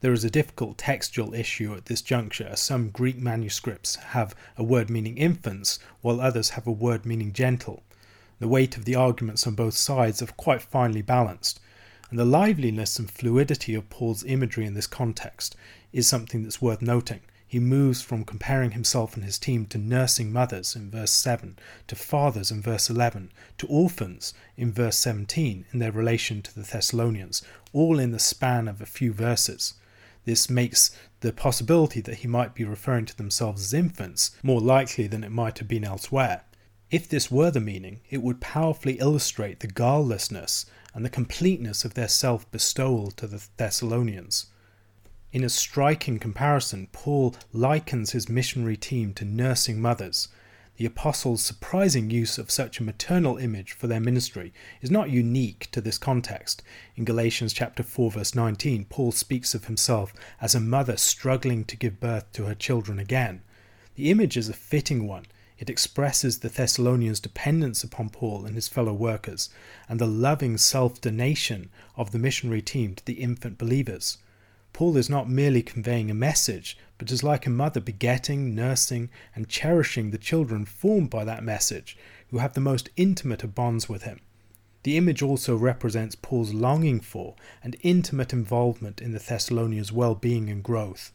There 0.00 0.12
is 0.12 0.24
a 0.24 0.30
difficult 0.30 0.78
textual 0.78 1.34
issue 1.34 1.74
at 1.74 1.86
this 1.86 2.02
juncture, 2.02 2.46
as 2.46 2.60
some 2.60 2.90
Greek 2.90 3.18
manuscripts 3.18 3.96
have 3.96 4.34
a 4.56 4.62
word 4.62 4.90
meaning 4.90 5.18
infants, 5.18 5.78
while 6.02 6.20
others 6.20 6.50
have 6.50 6.66
a 6.66 6.72
word 6.72 7.04
meaning 7.04 7.32
gentle. 7.32 7.82
The 8.38 8.48
weight 8.48 8.76
of 8.76 8.84
the 8.84 8.94
arguments 8.94 9.46
on 9.46 9.54
both 9.54 9.74
sides 9.74 10.22
are 10.22 10.26
quite 10.26 10.62
finely 10.62 11.02
balanced, 11.02 11.58
and 12.10 12.18
the 12.18 12.24
liveliness 12.24 12.98
and 12.98 13.10
fluidity 13.10 13.74
of 13.74 13.90
Paul's 13.90 14.24
imagery 14.24 14.66
in 14.66 14.74
this 14.74 14.86
context 14.86 15.56
is 15.92 16.06
something 16.06 16.42
that's 16.42 16.62
worth 16.62 16.80
noting 16.80 17.20
he 17.48 17.58
moves 17.58 18.02
from 18.02 18.24
comparing 18.24 18.72
himself 18.72 19.14
and 19.14 19.24
his 19.24 19.38
team 19.38 19.64
to 19.64 19.78
nursing 19.78 20.30
mothers 20.30 20.76
in 20.76 20.90
verse 20.90 21.12
7, 21.12 21.58
to 21.86 21.96
fathers 21.96 22.50
in 22.50 22.60
verse 22.60 22.90
11, 22.90 23.32
to 23.56 23.66
orphans 23.66 24.34
in 24.54 24.70
verse 24.70 24.98
17 24.98 25.64
in 25.72 25.78
their 25.78 25.90
relation 25.90 26.42
to 26.42 26.54
the 26.54 26.60
Thessalonians, 26.60 27.42
all 27.72 27.98
in 27.98 28.12
the 28.12 28.18
span 28.18 28.68
of 28.68 28.82
a 28.82 28.86
few 28.86 29.14
verses. 29.14 29.74
This 30.26 30.50
makes 30.50 30.90
the 31.20 31.32
possibility 31.32 32.02
that 32.02 32.18
he 32.18 32.28
might 32.28 32.54
be 32.54 32.64
referring 32.64 33.06
to 33.06 33.16
themselves 33.16 33.62
as 33.62 33.72
infants 33.72 34.32
more 34.42 34.60
likely 34.60 35.06
than 35.06 35.24
it 35.24 35.32
might 35.32 35.58
have 35.58 35.68
been 35.68 35.84
elsewhere. 35.84 36.42
If 36.90 37.08
this 37.08 37.30
were 37.30 37.50
the 37.50 37.60
meaning, 37.60 38.00
it 38.10 38.22
would 38.22 38.42
powerfully 38.42 38.98
illustrate 38.98 39.60
the 39.60 39.68
guilelessness 39.68 40.66
and 40.92 41.02
the 41.02 41.10
completeness 41.10 41.86
of 41.86 41.94
their 41.94 42.08
self 42.08 42.50
bestowal 42.50 43.10
to 43.12 43.26
the 43.26 43.42
Thessalonians. 43.56 44.46
In 45.30 45.44
a 45.44 45.50
striking 45.50 46.18
comparison, 46.18 46.88
Paul 46.90 47.34
likens 47.52 48.12
his 48.12 48.30
missionary 48.30 48.78
team 48.78 49.12
to 49.12 49.26
nursing 49.26 49.78
mothers. 49.78 50.28
The 50.78 50.86
apostles' 50.86 51.42
surprising 51.42 52.08
use 52.08 52.38
of 52.38 52.50
such 52.50 52.80
a 52.80 52.82
maternal 52.82 53.36
image 53.36 53.72
for 53.72 53.88
their 53.88 54.00
ministry 54.00 54.54
is 54.80 54.90
not 54.90 55.10
unique 55.10 55.70
to 55.72 55.82
this 55.82 55.98
context. 55.98 56.62
In 56.96 57.04
Galatians 57.04 57.52
chapter 57.52 57.82
4 57.82 58.12
verse 58.12 58.34
19, 58.34 58.86
Paul 58.86 59.12
speaks 59.12 59.54
of 59.54 59.66
himself 59.66 60.14
as 60.40 60.54
a 60.54 60.60
mother 60.60 60.96
struggling 60.96 61.62
to 61.66 61.76
give 61.76 62.00
birth 62.00 62.32
to 62.32 62.44
her 62.44 62.54
children 62.54 62.98
again. 62.98 63.42
The 63.96 64.10
image 64.10 64.38
is 64.38 64.48
a 64.48 64.54
fitting 64.54 65.06
one. 65.06 65.26
It 65.58 65.68
expresses 65.68 66.38
the 66.38 66.48
Thessalonians' 66.48 67.20
dependence 67.20 67.84
upon 67.84 68.08
Paul 68.08 68.46
and 68.46 68.54
his 68.54 68.68
fellow 68.68 68.94
workers, 68.94 69.50
and 69.90 70.00
the 70.00 70.06
loving 70.06 70.56
self 70.56 71.02
donation 71.02 71.68
of 71.96 72.12
the 72.12 72.18
missionary 72.18 72.62
team 72.62 72.94
to 72.94 73.04
the 73.04 73.20
infant 73.20 73.58
believers. 73.58 74.16
Paul 74.78 74.96
is 74.96 75.10
not 75.10 75.28
merely 75.28 75.60
conveying 75.60 76.08
a 76.08 76.14
message, 76.14 76.78
but 76.98 77.10
is 77.10 77.24
like 77.24 77.46
a 77.46 77.50
mother 77.50 77.80
begetting, 77.80 78.54
nursing, 78.54 79.10
and 79.34 79.48
cherishing 79.48 80.12
the 80.12 80.18
children 80.18 80.64
formed 80.64 81.10
by 81.10 81.24
that 81.24 81.42
message, 81.42 81.98
who 82.28 82.38
have 82.38 82.52
the 82.52 82.60
most 82.60 82.88
intimate 82.96 83.42
of 83.42 83.56
bonds 83.56 83.88
with 83.88 84.04
him. 84.04 84.20
The 84.84 84.96
image 84.96 85.20
also 85.20 85.56
represents 85.56 86.14
Paul's 86.14 86.54
longing 86.54 87.00
for 87.00 87.34
and 87.60 87.74
intimate 87.82 88.32
involvement 88.32 89.02
in 89.02 89.10
the 89.10 89.18
Thessalonians' 89.18 89.90
well 89.90 90.14
being 90.14 90.48
and 90.48 90.62
growth. 90.62 91.10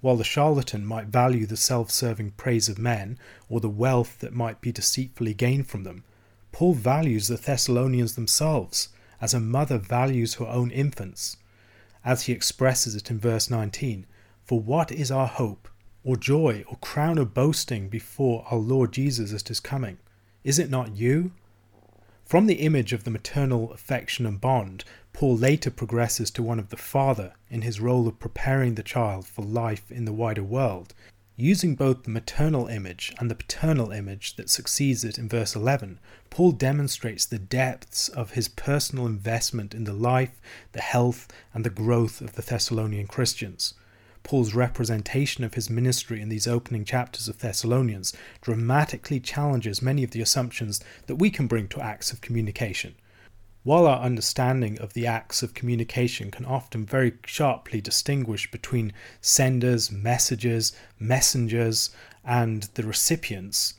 While 0.00 0.16
the 0.16 0.24
charlatan 0.24 0.86
might 0.86 1.08
value 1.08 1.44
the 1.44 1.58
self 1.58 1.90
serving 1.90 2.30
praise 2.38 2.70
of 2.70 2.78
men, 2.78 3.18
or 3.50 3.60
the 3.60 3.68
wealth 3.68 4.20
that 4.20 4.32
might 4.32 4.62
be 4.62 4.72
deceitfully 4.72 5.34
gained 5.34 5.66
from 5.66 5.84
them, 5.84 6.04
Paul 6.50 6.72
values 6.72 7.28
the 7.28 7.36
Thessalonians 7.36 8.14
themselves, 8.14 8.88
as 9.20 9.34
a 9.34 9.38
mother 9.38 9.76
values 9.76 10.36
her 10.36 10.46
own 10.46 10.70
infants. 10.70 11.36
As 12.04 12.22
he 12.22 12.32
expresses 12.32 12.96
it 12.96 13.10
in 13.10 13.18
verse 13.18 13.48
19, 13.48 14.06
For 14.44 14.58
what 14.58 14.90
is 14.90 15.10
our 15.10 15.28
hope, 15.28 15.68
or 16.02 16.16
joy, 16.16 16.64
or 16.66 16.76
crown 16.78 17.16
of 17.18 17.32
boasting 17.32 17.88
before 17.88 18.44
our 18.50 18.58
Lord 18.58 18.92
Jesus 18.92 19.32
at 19.32 19.48
his 19.48 19.60
coming? 19.60 19.98
Is 20.42 20.58
it 20.58 20.70
not 20.70 20.96
you? 20.96 21.32
From 22.24 22.46
the 22.46 22.62
image 22.62 22.92
of 22.92 23.04
the 23.04 23.10
maternal 23.10 23.72
affection 23.72 24.26
and 24.26 24.40
bond, 24.40 24.84
Paul 25.12 25.36
later 25.36 25.70
progresses 25.70 26.30
to 26.32 26.42
one 26.42 26.58
of 26.58 26.70
the 26.70 26.76
father 26.76 27.34
in 27.50 27.62
his 27.62 27.80
role 27.80 28.08
of 28.08 28.18
preparing 28.18 28.74
the 28.74 28.82
child 28.82 29.26
for 29.26 29.44
life 29.44 29.92
in 29.92 30.04
the 30.04 30.12
wider 30.12 30.42
world. 30.42 30.94
Using 31.36 31.76
both 31.76 32.02
the 32.02 32.10
maternal 32.10 32.66
image 32.66 33.14
and 33.18 33.30
the 33.30 33.34
paternal 33.34 33.90
image 33.90 34.36
that 34.36 34.50
succeeds 34.50 35.02
it 35.02 35.16
in 35.16 35.30
verse 35.30 35.56
11, 35.56 35.98
Paul 36.28 36.52
demonstrates 36.52 37.24
the 37.24 37.38
depths 37.38 38.10
of 38.10 38.32
his 38.32 38.48
personal 38.48 39.06
investment 39.06 39.72
in 39.72 39.84
the 39.84 39.94
life, 39.94 40.42
the 40.72 40.82
health, 40.82 41.28
and 41.54 41.64
the 41.64 41.70
growth 41.70 42.20
of 42.20 42.34
the 42.34 42.42
Thessalonian 42.42 43.06
Christians. 43.06 43.72
Paul's 44.24 44.54
representation 44.54 45.42
of 45.42 45.54
his 45.54 45.70
ministry 45.70 46.20
in 46.20 46.28
these 46.28 46.46
opening 46.46 46.84
chapters 46.84 47.28
of 47.28 47.38
Thessalonians 47.38 48.12
dramatically 48.42 49.18
challenges 49.18 49.80
many 49.80 50.04
of 50.04 50.10
the 50.10 50.20
assumptions 50.20 50.80
that 51.06 51.16
we 51.16 51.30
can 51.30 51.46
bring 51.46 51.66
to 51.68 51.80
acts 51.80 52.12
of 52.12 52.20
communication. 52.20 52.94
While 53.62 53.86
our 53.86 54.00
understanding 54.00 54.78
of 54.78 54.92
the 54.92 55.06
acts 55.06 55.42
of 55.42 55.54
communication 55.54 56.30
can 56.30 56.44
often 56.44 56.84
very 56.84 57.12
sharply 57.26 57.80
distinguish 57.80 58.50
between 58.50 58.92
senders, 59.20 59.90
messengers, 59.90 60.72
messengers, 60.98 61.90
and 62.24 62.64
the 62.74 62.82
recipients, 62.82 63.74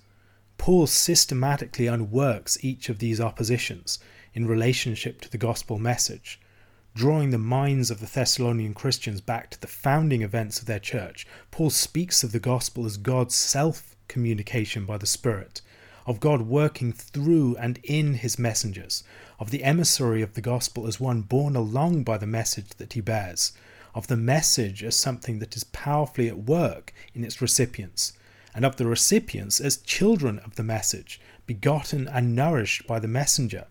Paul 0.58 0.88
systematically 0.88 1.86
unworks 1.86 2.58
each 2.64 2.90
of 2.90 3.00
these 3.00 3.20
oppositions 3.20 4.00
in 4.34 4.48
relationship 4.48 5.22
to 5.22 5.30
the 5.30 5.38
gospel 5.38 5.80
message 5.80 6.40
drawing 6.96 7.32
the 7.32 7.38
minds 7.40 7.90
of 7.90 8.00
the 8.00 8.06
Thessalonian 8.06 8.74
Christians 8.74 9.20
back 9.20 9.50
to 9.50 9.60
the 9.60 9.68
founding 9.68 10.22
events 10.22 10.60
of 10.60 10.66
their 10.66 10.80
church, 10.80 11.26
Paul 11.50 11.72
speaks 11.72 12.24
of 12.24 12.32
the 12.32 12.40
gospel 12.40 12.86
as 12.86 12.98
God's 12.98 13.36
self 13.36 13.96
communication 14.08 14.86
by 14.86 14.98
the 14.98 15.08
Spirit, 15.08 15.62
of 16.06 16.20
God 16.20 16.44
working 16.44 16.94
through 16.94 17.56
and 17.58 17.80
in 17.84 18.16
his 18.16 18.38
messengers, 18.38 19.04
of 19.44 19.52
the 19.52 19.66
emissary 19.66 20.22
of 20.22 20.36
the 20.36 20.42
gospel 20.42 20.88
as 20.88 21.02
one 21.02 21.22
borne 21.22 21.54
along 21.54 22.02
by 22.02 22.18
the 22.18 22.26
message 22.26 22.70
that 22.78 22.94
he 22.94 23.02
bears, 23.02 23.52
of 23.94 24.08
the 24.08 24.16
message 24.16 24.82
as 24.82 24.96
something 24.96 25.40
that 25.40 25.58
is 25.58 25.66
powerfully 25.66 26.30
at 26.30 26.46
work 26.46 26.94
in 27.14 27.26
its 27.26 27.42
recipients, 27.42 28.14
and 28.56 28.64
of 28.64 28.78
the 28.78 28.86
recipients 28.86 29.60
as 29.60 29.76
children 29.76 30.40
of 30.40 30.56
the 30.56 30.64
message, 30.64 31.20
begotten 31.46 32.08
and 32.08 32.34
nourished 32.34 32.88
by 32.88 33.00
the 33.00 33.08
messenger. 33.10 33.68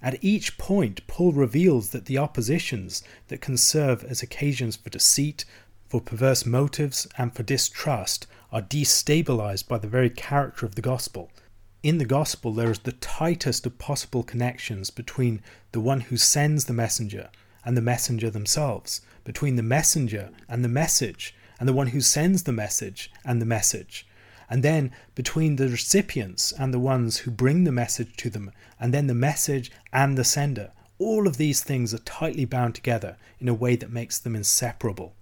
At 0.00 0.22
each 0.22 0.56
point, 0.56 1.04
Paul 1.08 1.32
reveals 1.32 1.90
that 1.90 2.04
the 2.04 2.18
oppositions 2.18 3.02
that 3.26 3.40
can 3.40 3.56
serve 3.56 4.04
as 4.04 4.22
occasions 4.22 4.76
for 4.76 4.88
deceit, 4.88 5.44
for 5.88 6.00
perverse 6.00 6.46
motives, 6.46 7.08
and 7.18 7.34
for 7.34 7.42
distrust 7.42 8.28
are 8.52 8.62
destabilized 8.62 9.66
by 9.66 9.78
the 9.78 9.88
very 9.88 10.10
character 10.10 10.64
of 10.64 10.76
the 10.76 10.80
gospel. 10.80 11.28
In 11.82 11.98
the 11.98 12.04
gospel, 12.04 12.52
there 12.52 12.70
is 12.70 12.80
the 12.80 12.92
tightest 12.92 13.66
of 13.66 13.78
possible 13.78 14.22
connections 14.22 14.90
between 14.90 15.42
the 15.72 15.80
one 15.80 16.02
who 16.02 16.16
sends 16.16 16.64
the 16.64 16.72
messenger 16.72 17.30
and 17.64 17.76
the 17.76 17.82
messenger 17.82 18.30
themselves, 18.30 19.00
between 19.24 19.56
the 19.56 19.62
messenger 19.62 20.30
and 20.48 20.64
the 20.64 20.68
message, 20.68 21.34
and 21.58 21.68
the 21.68 21.72
one 21.72 21.88
who 21.88 22.00
sends 22.00 22.44
the 22.44 22.52
message 22.52 23.10
and 23.24 23.40
the 23.40 23.46
message 23.46 24.06
and 24.52 24.62
then 24.62 24.92
between 25.14 25.56
the 25.56 25.66
recipients 25.66 26.52
and 26.52 26.74
the 26.74 26.78
ones 26.78 27.18
who 27.18 27.30
bring 27.30 27.64
the 27.64 27.72
message 27.72 28.14
to 28.18 28.28
them, 28.28 28.50
and 28.78 28.92
then 28.92 29.06
the 29.06 29.14
message 29.14 29.72
and 29.94 30.18
the 30.18 30.24
sender. 30.24 30.72
All 30.98 31.26
of 31.26 31.38
these 31.38 31.64
things 31.64 31.94
are 31.94 31.98
tightly 32.00 32.44
bound 32.44 32.74
together 32.74 33.16
in 33.40 33.48
a 33.48 33.54
way 33.54 33.76
that 33.76 33.90
makes 33.90 34.18
them 34.18 34.36
inseparable. 34.36 35.14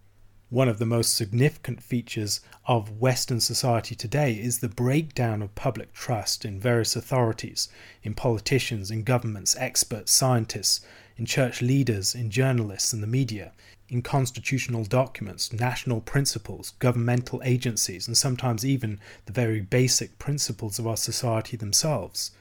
One 0.50 0.68
of 0.68 0.80
the 0.80 0.86
most 0.86 1.14
significant 1.14 1.80
features 1.80 2.40
of 2.66 2.98
Western 2.98 3.38
society 3.38 3.94
today 3.94 4.32
is 4.32 4.58
the 4.58 4.68
breakdown 4.68 5.42
of 5.42 5.54
public 5.54 5.92
trust 5.92 6.44
in 6.44 6.58
various 6.58 6.96
authorities, 6.96 7.68
in 8.02 8.14
politicians, 8.14 8.90
in 8.90 9.04
governments, 9.04 9.54
experts, 9.60 10.10
scientists, 10.10 10.80
in 11.16 11.24
church 11.24 11.62
leaders, 11.62 12.16
in 12.16 12.32
journalists, 12.32 12.92
and 12.92 13.00
the 13.00 13.06
media 13.06 13.52
in 13.88 14.02
constitutional 14.02 14.84
documents, 14.84 15.52
national 15.52 16.00
principles, 16.00 16.72
governmental 16.80 17.40
agencies, 17.44 18.08
and 18.08 18.16
sometimes 18.16 18.64
even 18.64 18.98
the 19.26 19.32
very 19.32 19.60
basic 19.60 20.18
principles 20.18 20.80
of 20.80 20.86
our 20.86 20.96
society 20.96 21.56
themselves. 21.56 22.32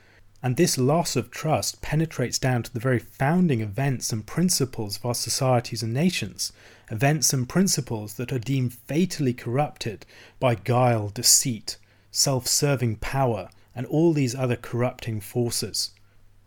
And 0.42 0.56
this 0.56 0.78
loss 0.78 1.18
of 1.18 1.32
trust 1.32 1.82
penetrates 1.82 2.40
down 2.40 2.64
to 2.64 2.74
the 2.74 2.80
very 2.80 3.00
founding 3.00 3.60
events 3.60 4.14
and 4.14 4.26
principles 4.26 4.96
of 4.96 5.06
our 5.06 5.16
societies 5.16 5.84
and 5.84 5.94
nations, 5.94 6.54
events 6.90 7.34
and 7.34 7.48
principles 7.48 8.14
that 8.14 8.32
are 8.32 8.40
deemed 8.40 8.74
fatally 8.74 9.34
corrupted 9.34 10.06
by 10.40 10.56
guile, 10.56 11.10
deceit, 11.10 11.78
self 12.12 12.48
serving 12.48 12.96
power, 12.98 13.50
and 13.76 13.86
all 13.88 14.14
these 14.14 14.34
other 14.34 14.56
corrupting 14.56 15.20
forces. 15.20 15.92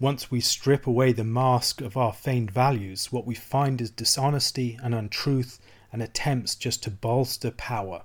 Once 0.00 0.30
we 0.30 0.40
strip 0.40 0.86
away 0.86 1.12
the 1.12 1.22
mask 1.22 1.80
of 1.80 1.96
our 1.96 2.12
feigned 2.12 2.50
values, 2.50 3.12
what 3.12 3.26
we 3.26 3.34
find 3.34 3.80
is 3.80 3.90
dishonesty 3.90 4.78
and 4.82 4.94
untruth 4.94 5.60
and 5.92 6.02
attempts 6.02 6.54
just 6.54 6.82
to 6.82 6.90
bolster 6.90 7.50
power. 7.50 8.02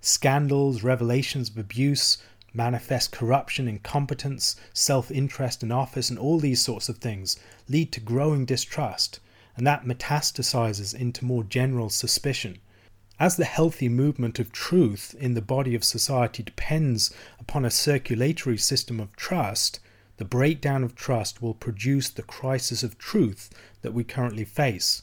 Scandals, 0.00 0.82
revelations 0.82 1.48
of 1.48 1.58
abuse, 1.58 2.18
manifest 2.56 3.12
corruption, 3.12 3.68
incompetence, 3.68 4.56
self 4.72 5.10
interest 5.10 5.62
in 5.62 5.70
office, 5.70 6.08
and 6.08 6.18
all 6.18 6.38
these 6.38 6.60
sorts 6.60 6.88
of 6.88 6.98
things 6.98 7.38
lead 7.68 7.92
to 7.92 8.00
growing 8.00 8.46
distrust, 8.46 9.20
and 9.56 9.66
that 9.66 9.84
metastasizes 9.84 10.94
into 10.94 11.24
more 11.24 11.44
general 11.44 11.90
suspicion. 11.90 12.58
As 13.18 13.36
the 13.36 13.44
healthy 13.44 13.88
movement 13.88 14.38
of 14.38 14.52
truth 14.52 15.14
in 15.18 15.34
the 15.34 15.40
body 15.40 15.74
of 15.74 15.84
society 15.84 16.42
depends 16.42 17.10
upon 17.38 17.64
a 17.64 17.70
circulatory 17.70 18.58
system 18.58 19.00
of 19.00 19.14
trust, 19.16 19.80
the 20.18 20.24
breakdown 20.24 20.82
of 20.82 20.94
trust 20.94 21.42
will 21.42 21.54
produce 21.54 22.08
the 22.08 22.22
crisis 22.22 22.82
of 22.82 22.98
truth 22.98 23.50
that 23.82 23.92
we 23.92 24.04
currently 24.04 24.44
face. 24.44 25.02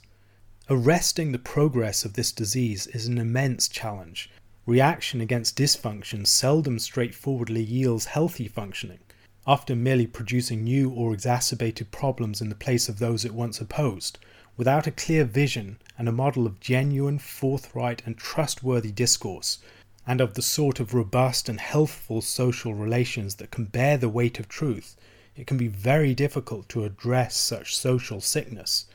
Arresting 0.70 1.32
the 1.32 1.40
progress 1.40 2.06
of 2.06 2.14
this 2.14 2.32
disease 2.32 2.88
is 2.88 3.06
an 3.06 3.18
immense 3.18 3.68
challenge. 3.68 4.30
Reaction 4.66 5.20
against 5.20 5.58
dysfunction 5.58 6.26
seldom 6.26 6.80
straightforwardly 6.80 7.62
yields 7.62 8.06
healthy 8.06 8.48
functioning, 8.48 9.00
often 9.46 9.84
merely 9.84 10.08
producing 10.08 10.64
new 10.64 10.90
or 10.90 11.14
exacerbated 11.14 11.92
problems 11.92 12.40
in 12.40 12.48
the 12.48 12.56
place 12.56 12.88
of 12.88 13.00
those 13.00 13.26
it 13.26 13.34
once 13.34 13.60
opposed. 13.60 14.20
Without 14.56 14.88
a 14.88 14.92
clear 14.92 15.26
vision 15.26 15.80
and 15.98 16.08
a 16.08 16.14
model 16.14 16.46
of 16.46 16.62
genuine, 16.62 17.20
forthright, 17.20 18.02
and 18.06 18.18
trustworthy 18.18 18.92
discourse, 18.92 19.60
and 20.08 20.22
of 20.22 20.36
the 20.36 20.42
sort 20.42 20.80
of 20.80 20.94
robust 20.94 21.50
and 21.50 21.60
healthful 21.60 22.22
social 22.22 22.74
relations 22.74 23.36
that 23.36 23.52
can 23.52 23.66
bear 23.66 23.98
the 23.98 24.08
weight 24.08 24.40
of 24.40 24.48
truth, 24.48 24.96
it 25.36 25.46
can 25.46 25.58
be 25.58 25.68
very 25.68 26.14
difficult 26.14 26.70
to 26.70 26.86
address 26.86 27.36
such 27.36 27.76
social 27.76 28.22
sickness. 28.22 28.86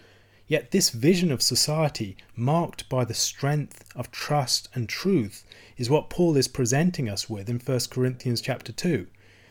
Yet 0.49 0.71
this 0.71 0.89
vision 0.89 1.31
of 1.31 1.43
society, 1.43 2.17
marked 2.35 2.89
by 2.89 3.05
the 3.05 3.13
strength 3.13 3.85
of 3.95 4.11
trust 4.11 4.71
and 4.73 4.89
truth, 4.89 5.45
is 5.77 5.91
what 5.91 6.09
Paul 6.09 6.39
is 6.39 6.49
presenting 6.49 7.07
us 7.07 7.29
with 7.29 7.51
in 7.51 7.59
1 7.59 7.81
Corinthians 7.91 8.41
chapter 8.41 8.73
2. 8.73 9.09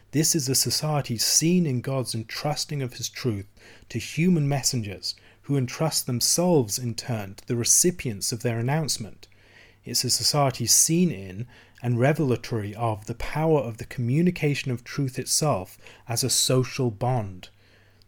This 0.09 0.35
is 0.35 0.49
a 0.49 0.55
society 0.55 1.19
seen 1.19 1.67
in 1.67 1.81
God's 1.81 2.15
entrusting 2.15 2.81
of 2.81 2.93
his 2.93 3.09
truth 3.09 3.45
to 3.89 3.99
human 3.99 4.49
messengers 4.49 5.13
who 5.43 5.55
entrust 5.55 6.07
themselves 6.07 6.79
in 6.79 6.95
turn 6.95 7.35
to 7.35 7.45
the 7.45 7.55
recipients 7.55 8.31
of 8.31 8.41
their 8.41 8.57
announcement. 8.57 9.27
It's 9.85 10.03
a 10.03 10.09
society 10.09 10.65
seen 10.65 11.11
in 11.11 11.45
and 11.83 11.99
revelatory 11.99 12.73
of 12.73 13.05
the 13.05 13.13
power 13.13 13.59
of 13.59 13.77
the 13.77 13.85
communication 13.85 14.71
of 14.71 14.83
truth 14.83 15.19
itself 15.19 15.77
as 16.09 16.23
a 16.23 16.29
social 16.31 16.89
bond. 16.89 17.49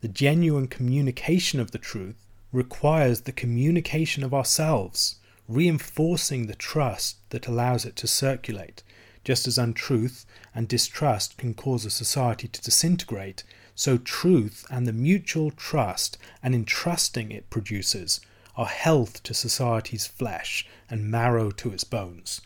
The 0.02 0.08
genuine 0.08 0.68
communication 0.68 1.60
of 1.60 1.70
the 1.70 1.78
truth 1.78 2.26
requires 2.52 3.22
the 3.22 3.32
communication 3.32 4.24
of 4.24 4.34
ourselves, 4.34 5.18
reinforcing 5.48 6.48
the 6.48 6.56
trust 6.56 7.18
that 7.30 7.48
allows 7.48 7.86
it 7.86 7.96
to 7.96 8.08
circulate. 8.08 8.82
Just 9.24 9.48
as 9.48 9.58
untruth 9.58 10.26
and 10.56 10.68
distrust 10.68 11.38
can 11.38 11.54
cause 11.54 11.86
a 11.86 11.90
society 11.90 12.48
to 12.48 12.62
disintegrate, 12.62 13.44
so 13.76 13.98
truth 13.98 14.66
and 14.72 14.88
the 14.88 14.94
mutual 14.94 15.52
trust 15.52 16.18
and 16.42 16.56
entrusting 16.56 17.32
it 17.32 17.50
produces 17.50 18.20
are 18.56 18.66
health 18.66 19.22
to 19.24 19.34
society's 19.34 20.08
flesh 20.08 20.66
and 20.90 21.12
marrow 21.12 21.52
to 21.52 21.72
its 21.72 21.84
bones. 21.84 22.42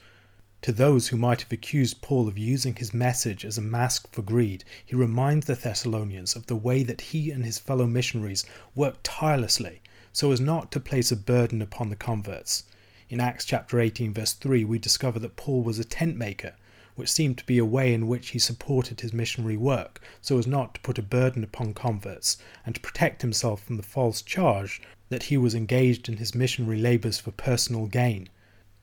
To 0.64 0.72
those 0.72 1.10
who 1.10 1.18
might 1.18 1.42
have 1.42 1.52
accused 1.52 2.02
Paul 2.02 2.28
of 2.28 2.38
using 2.38 2.76
his 2.76 2.94
message 2.94 3.44
as 3.46 3.58
a 3.58 3.62
mask 3.62 4.12
for 4.12 4.22
greed, 4.22 4.64
he 4.86 4.96
reminds 4.96 5.46
the 5.46 5.56
Thessalonians 5.56 6.36
of 6.36 6.48
the 6.48 6.56
way 6.56 6.84
that 6.84 7.02
he 7.02 7.32
and 7.32 7.46
his 7.46 7.60
fellow 7.60 7.86
missionaries 7.86 8.46
worked 8.76 9.04
tirelessly 9.04 9.82
so 10.14 10.32
as 10.32 10.40
not 10.40 10.72
to 10.72 10.80
place 10.80 11.12
a 11.12 11.16
burden 11.18 11.62
upon 11.62 11.90
the 11.90 11.96
converts. 11.96 12.64
In 13.10 13.20
Acts 13.20 13.46
chapter 13.46 13.80
18, 13.80 14.14
verse 14.14 14.34
3, 14.34 14.64
we 14.64 14.80
discover 14.80 15.20
that 15.20 15.36
Paul 15.36 15.64
was 15.64 15.80
a 15.80 15.84
tent 15.84 16.16
maker, 16.16 16.54
which 16.96 17.12
seemed 17.12 17.40
to 17.40 17.46
be 17.46 17.58
a 17.58 17.66
way 17.66 17.94
in 17.94 18.08
which 18.08 18.30
he 18.30 18.40
supported 18.40 19.02
his 19.02 19.12
missionary 19.12 19.58
work, 19.58 20.00
so 20.22 20.38
as 20.38 20.46
not 20.46 20.76
to 20.76 20.82
put 20.82 21.00
a 21.00 21.04
burden 21.04 21.44
upon 21.44 21.74
converts, 21.74 22.38
and 22.66 22.76
to 22.76 22.82
protect 22.82 23.24
himself 23.24 23.64
from 23.64 23.78
the 23.78 23.84
false 23.84 24.22
charge 24.22 24.80
that 25.10 25.24
he 25.24 25.38
was 25.38 25.56
engaged 25.56 26.08
in 26.08 26.18
his 26.18 26.36
missionary 26.36 26.80
labours 26.80 27.20
for 27.20 27.32
personal 27.32 27.88
gain. 27.88 28.30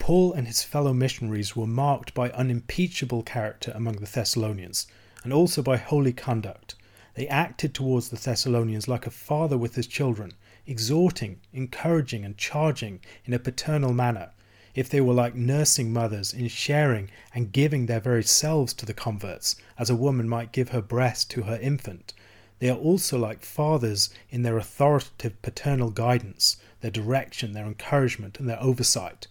Paul 0.01 0.33
and 0.33 0.49
his 0.49 0.65
fellow 0.65 0.93
missionaries 0.93 1.55
were 1.55 1.67
marked 1.67 2.13
by 2.13 2.31
unimpeachable 2.31 3.23
character 3.23 3.71
among 3.75 3.97
the 3.97 4.07
Thessalonians, 4.07 4.89
and 5.23 5.33
also 5.33 5.63
by 5.63 5.77
holy 5.77 6.13
conduct. 6.13 6.75
They 7.15 7.29
acted 7.29 7.75
towards 7.75 8.09
the 8.09 8.17
Thessalonians 8.17 8.89
like 8.89 9.07
a 9.07 9.11
father 9.11 9.57
with 9.59 9.77
his 9.77 9.87
children, 9.87 10.33
exhorting, 10.71 11.41
encouraging, 11.53 12.25
and 12.25 12.39
charging 12.39 13.01
in 13.25 13.35
a 13.35 13.39
paternal 13.39 13.93
manner. 13.93 14.31
If 14.75 14.89
they 14.89 15.01
were 15.01 15.13
like 15.13 15.35
nursing 15.35 15.93
mothers 15.93 16.33
in 16.33 16.49
sharing 16.49 17.11
and 17.35 17.53
giving 17.53 17.87
their 17.87 18.01
very 18.01 18.23
selves 18.23 18.73
to 18.75 18.87
the 18.87 18.95
converts, 18.95 19.57
as 19.79 19.91
a 19.91 19.97
woman 19.97 20.29
might 20.29 20.53
give 20.53 20.69
her 20.69 20.81
breast 20.81 21.31
to 21.33 21.43
her 21.43 21.59
infant, 21.61 22.15
they 22.61 22.71
are 22.71 22.79
also 22.79 23.19
like 23.19 23.45
fathers 23.45 24.11
in 24.31 24.43
their 24.43 24.57
authoritative 24.57 25.43
paternal 25.43 25.91
guidance, 25.91 26.57
their 26.81 26.91
direction, 26.91 27.53
their 27.53 27.67
encouragement, 27.67 28.39
and 28.39 28.49
their 28.49 28.63
oversight 28.63 29.27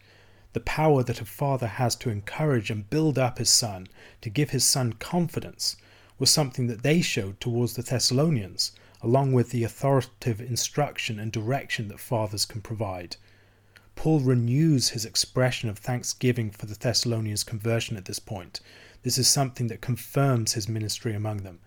the 0.53 0.59
power 0.59 1.03
that 1.03 1.21
a 1.21 1.25
father 1.25 1.67
has 1.67 1.95
to 1.95 2.09
encourage 2.09 2.71
and 2.71 2.89
build 2.89 3.19
up 3.19 3.37
his 3.37 3.51
son, 3.51 3.87
to 4.19 4.31
give 4.31 4.49
his 4.49 4.63
son 4.63 4.93
confidence, 4.93 5.77
was 6.17 6.31
something 6.31 6.65
that 6.65 6.81
they 6.81 7.01
showed 7.01 7.39
towards 7.39 7.75
the 7.75 7.83
Thessalonians, 7.83 8.71
along 9.01 9.33
with 9.33 9.49
the 9.51 9.63
authoritative 9.63 10.41
instruction 10.41 11.19
and 11.19 11.31
direction 11.31 11.87
that 11.87 11.99
fathers 11.99 12.45
can 12.45 12.61
provide. 12.61 13.15
Paul 13.95 14.19
renews 14.19 14.89
his 14.89 15.05
expression 15.05 15.69
of 15.69 15.77
thanksgiving 15.77 16.51
for 16.51 16.65
the 16.65 16.75
Thessalonians' 16.75 17.43
conversion 17.43 17.97
at 17.97 18.05
this 18.05 18.19
point. 18.19 18.61
This 19.03 19.17
is 19.17 19.27
something 19.27 19.67
that 19.67 19.81
confirms 19.81 20.53
his 20.53 20.69
ministry 20.69 21.13
among 21.13 21.37
them. 21.37 21.59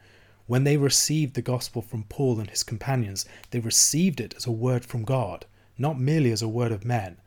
When 0.46 0.64
they 0.64 0.76
received 0.76 1.34
the 1.34 1.42
gospel 1.42 1.82
from 1.82 2.04
Paul 2.04 2.40
and 2.40 2.50
his 2.50 2.62
companions, 2.62 3.26
they 3.50 3.60
received 3.60 4.20
it 4.20 4.34
as 4.36 4.46
a 4.46 4.50
word 4.50 4.84
from 4.84 5.04
God, 5.04 5.46
not 5.78 6.00
merely 6.00 6.30
as 6.32 6.42
a 6.42 6.48
word 6.48 6.72
of 6.72 6.84
men. 6.84 7.18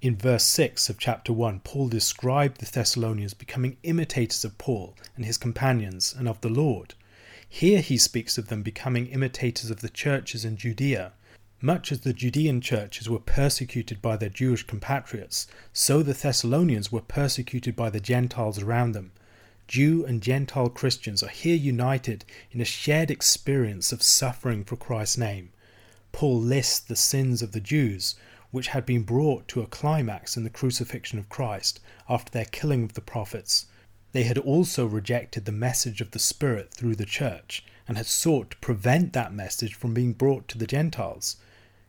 In 0.00 0.16
verse 0.16 0.44
6 0.44 0.88
of 0.88 0.98
chapter 0.98 1.32
1, 1.32 1.60
Paul 1.60 1.88
described 1.88 2.60
the 2.60 2.70
Thessalonians 2.70 3.34
becoming 3.34 3.76
imitators 3.82 4.44
of 4.44 4.58
Paul 4.58 4.96
and 5.16 5.24
his 5.24 5.38
companions 5.38 6.14
and 6.16 6.28
of 6.28 6.40
the 6.40 6.48
Lord. 6.48 6.94
Here 7.48 7.80
he 7.80 7.98
speaks 7.98 8.38
of 8.38 8.48
them 8.48 8.62
becoming 8.62 9.06
imitators 9.06 9.70
of 9.70 9.80
the 9.80 9.88
churches 9.88 10.44
in 10.44 10.56
Judea. 10.56 11.12
Much 11.60 11.92
as 11.92 12.00
the 12.00 12.12
Judean 12.12 12.60
churches 12.60 13.08
were 13.08 13.18
persecuted 13.18 14.02
by 14.02 14.16
their 14.16 14.28
Jewish 14.28 14.64
compatriots, 14.64 15.46
so 15.72 16.02
the 16.02 16.12
Thessalonians 16.12 16.92
were 16.92 17.00
persecuted 17.00 17.74
by 17.74 17.90
the 17.90 18.00
Gentiles 18.00 18.58
around 18.58 18.92
them. 18.92 19.12
Jew 19.66 20.04
and 20.04 20.22
Gentile 20.22 20.68
Christians 20.68 21.22
are 21.22 21.28
here 21.28 21.56
united 21.56 22.24
in 22.50 22.60
a 22.60 22.66
shared 22.66 23.10
experience 23.10 23.92
of 23.92 24.02
suffering 24.02 24.62
for 24.64 24.76
Christ's 24.76 25.16
name. 25.16 25.50
Paul 26.12 26.38
lists 26.38 26.78
the 26.80 26.96
sins 26.96 27.40
of 27.40 27.52
the 27.52 27.60
Jews, 27.60 28.14
which 28.50 28.68
had 28.68 28.84
been 28.84 29.02
brought 29.02 29.48
to 29.48 29.62
a 29.62 29.66
climax 29.66 30.36
in 30.36 30.44
the 30.44 30.50
crucifixion 30.50 31.18
of 31.18 31.28
Christ 31.28 31.80
after 32.08 32.30
their 32.30 32.44
killing 32.44 32.84
of 32.84 32.92
the 32.92 33.00
prophets. 33.00 33.66
They 34.14 34.22
had 34.22 34.38
also 34.38 34.86
rejected 34.86 35.44
the 35.44 35.50
message 35.50 36.00
of 36.00 36.12
the 36.12 36.20
Spirit 36.20 36.72
through 36.72 36.94
the 36.94 37.04
church 37.04 37.64
and 37.88 37.96
had 37.96 38.06
sought 38.06 38.52
to 38.52 38.56
prevent 38.58 39.12
that 39.12 39.34
message 39.34 39.74
from 39.74 39.92
being 39.92 40.12
brought 40.12 40.46
to 40.46 40.56
the 40.56 40.68
Gentiles. 40.68 41.34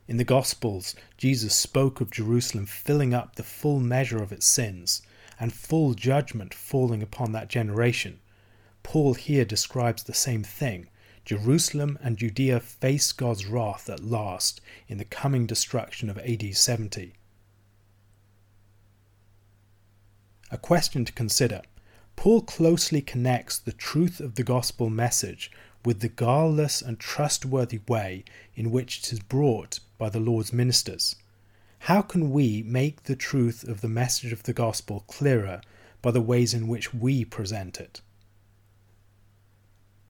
In 0.08 0.18
the 0.18 0.24
Gospels, 0.24 0.96
Jesus 1.18 1.54
spoke 1.54 2.02
of 2.02 2.10
Jerusalem 2.10 2.66
filling 2.66 3.14
up 3.14 3.36
the 3.36 3.44
full 3.44 3.80
measure 3.80 4.24
of 4.24 4.32
its 4.32 4.48
sins 4.48 5.04
and 5.40 5.54
full 5.54 5.94
judgment 5.94 6.52
falling 6.52 7.04
upon 7.04 7.32
that 7.34 7.48
generation. 7.48 8.20
Paul 8.82 9.14
here 9.14 9.46
describes 9.46 10.02
the 10.02 10.16
same 10.16 10.44
thing 10.44 10.90
Jerusalem 11.26 12.00
and 12.02 12.18
Judea 12.18 12.60
face 12.60 13.12
God's 13.12 13.46
wrath 13.46 13.88
at 13.88 14.04
last 14.04 14.62
in 14.88 14.98
the 14.98 15.06
coming 15.06 15.46
destruction 15.46 16.10
of 16.10 16.18
AD 16.18 16.56
70. 16.56 17.14
A 20.50 20.58
question 20.58 21.06
to 21.06 21.14
consider. 21.14 21.62
Paul 22.16 22.42
closely 22.42 23.02
connects 23.02 23.60
the 23.60 23.74
truth 23.74 24.20
of 24.20 24.36
the 24.36 24.44
gospel 24.44 24.90
message 24.90 25.52
with 25.84 26.00
the 26.00 26.10
guileless 26.10 26.82
and 26.82 27.00
trustworthy 27.00 27.80
way 27.88 28.24
in 28.56 28.72
which 28.72 29.00
it 29.00 29.14
is 29.14 29.20
brought 29.20 29.80
by 29.98 30.10
the 30.10 30.20
Lord's 30.20 30.52
ministers. 30.52 31.16
How 31.80 32.02
can 32.02 32.32
we 32.32 32.64
make 32.64 33.04
the 33.04 33.16
truth 33.16 33.64
of 33.64 33.82
the 33.82 33.90
message 33.90 34.32
of 34.32 34.44
the 34.44 34.54
gospel 34.54 35.04
clearer 35.08 35.62
by 36.02 36.12
the 36.12 36.22
ways 36.22 36.54
in 36.54 36.68
which 36.68 36.94
we 36.94 37.26
present 37.26 37.80
it? 37.80 38.02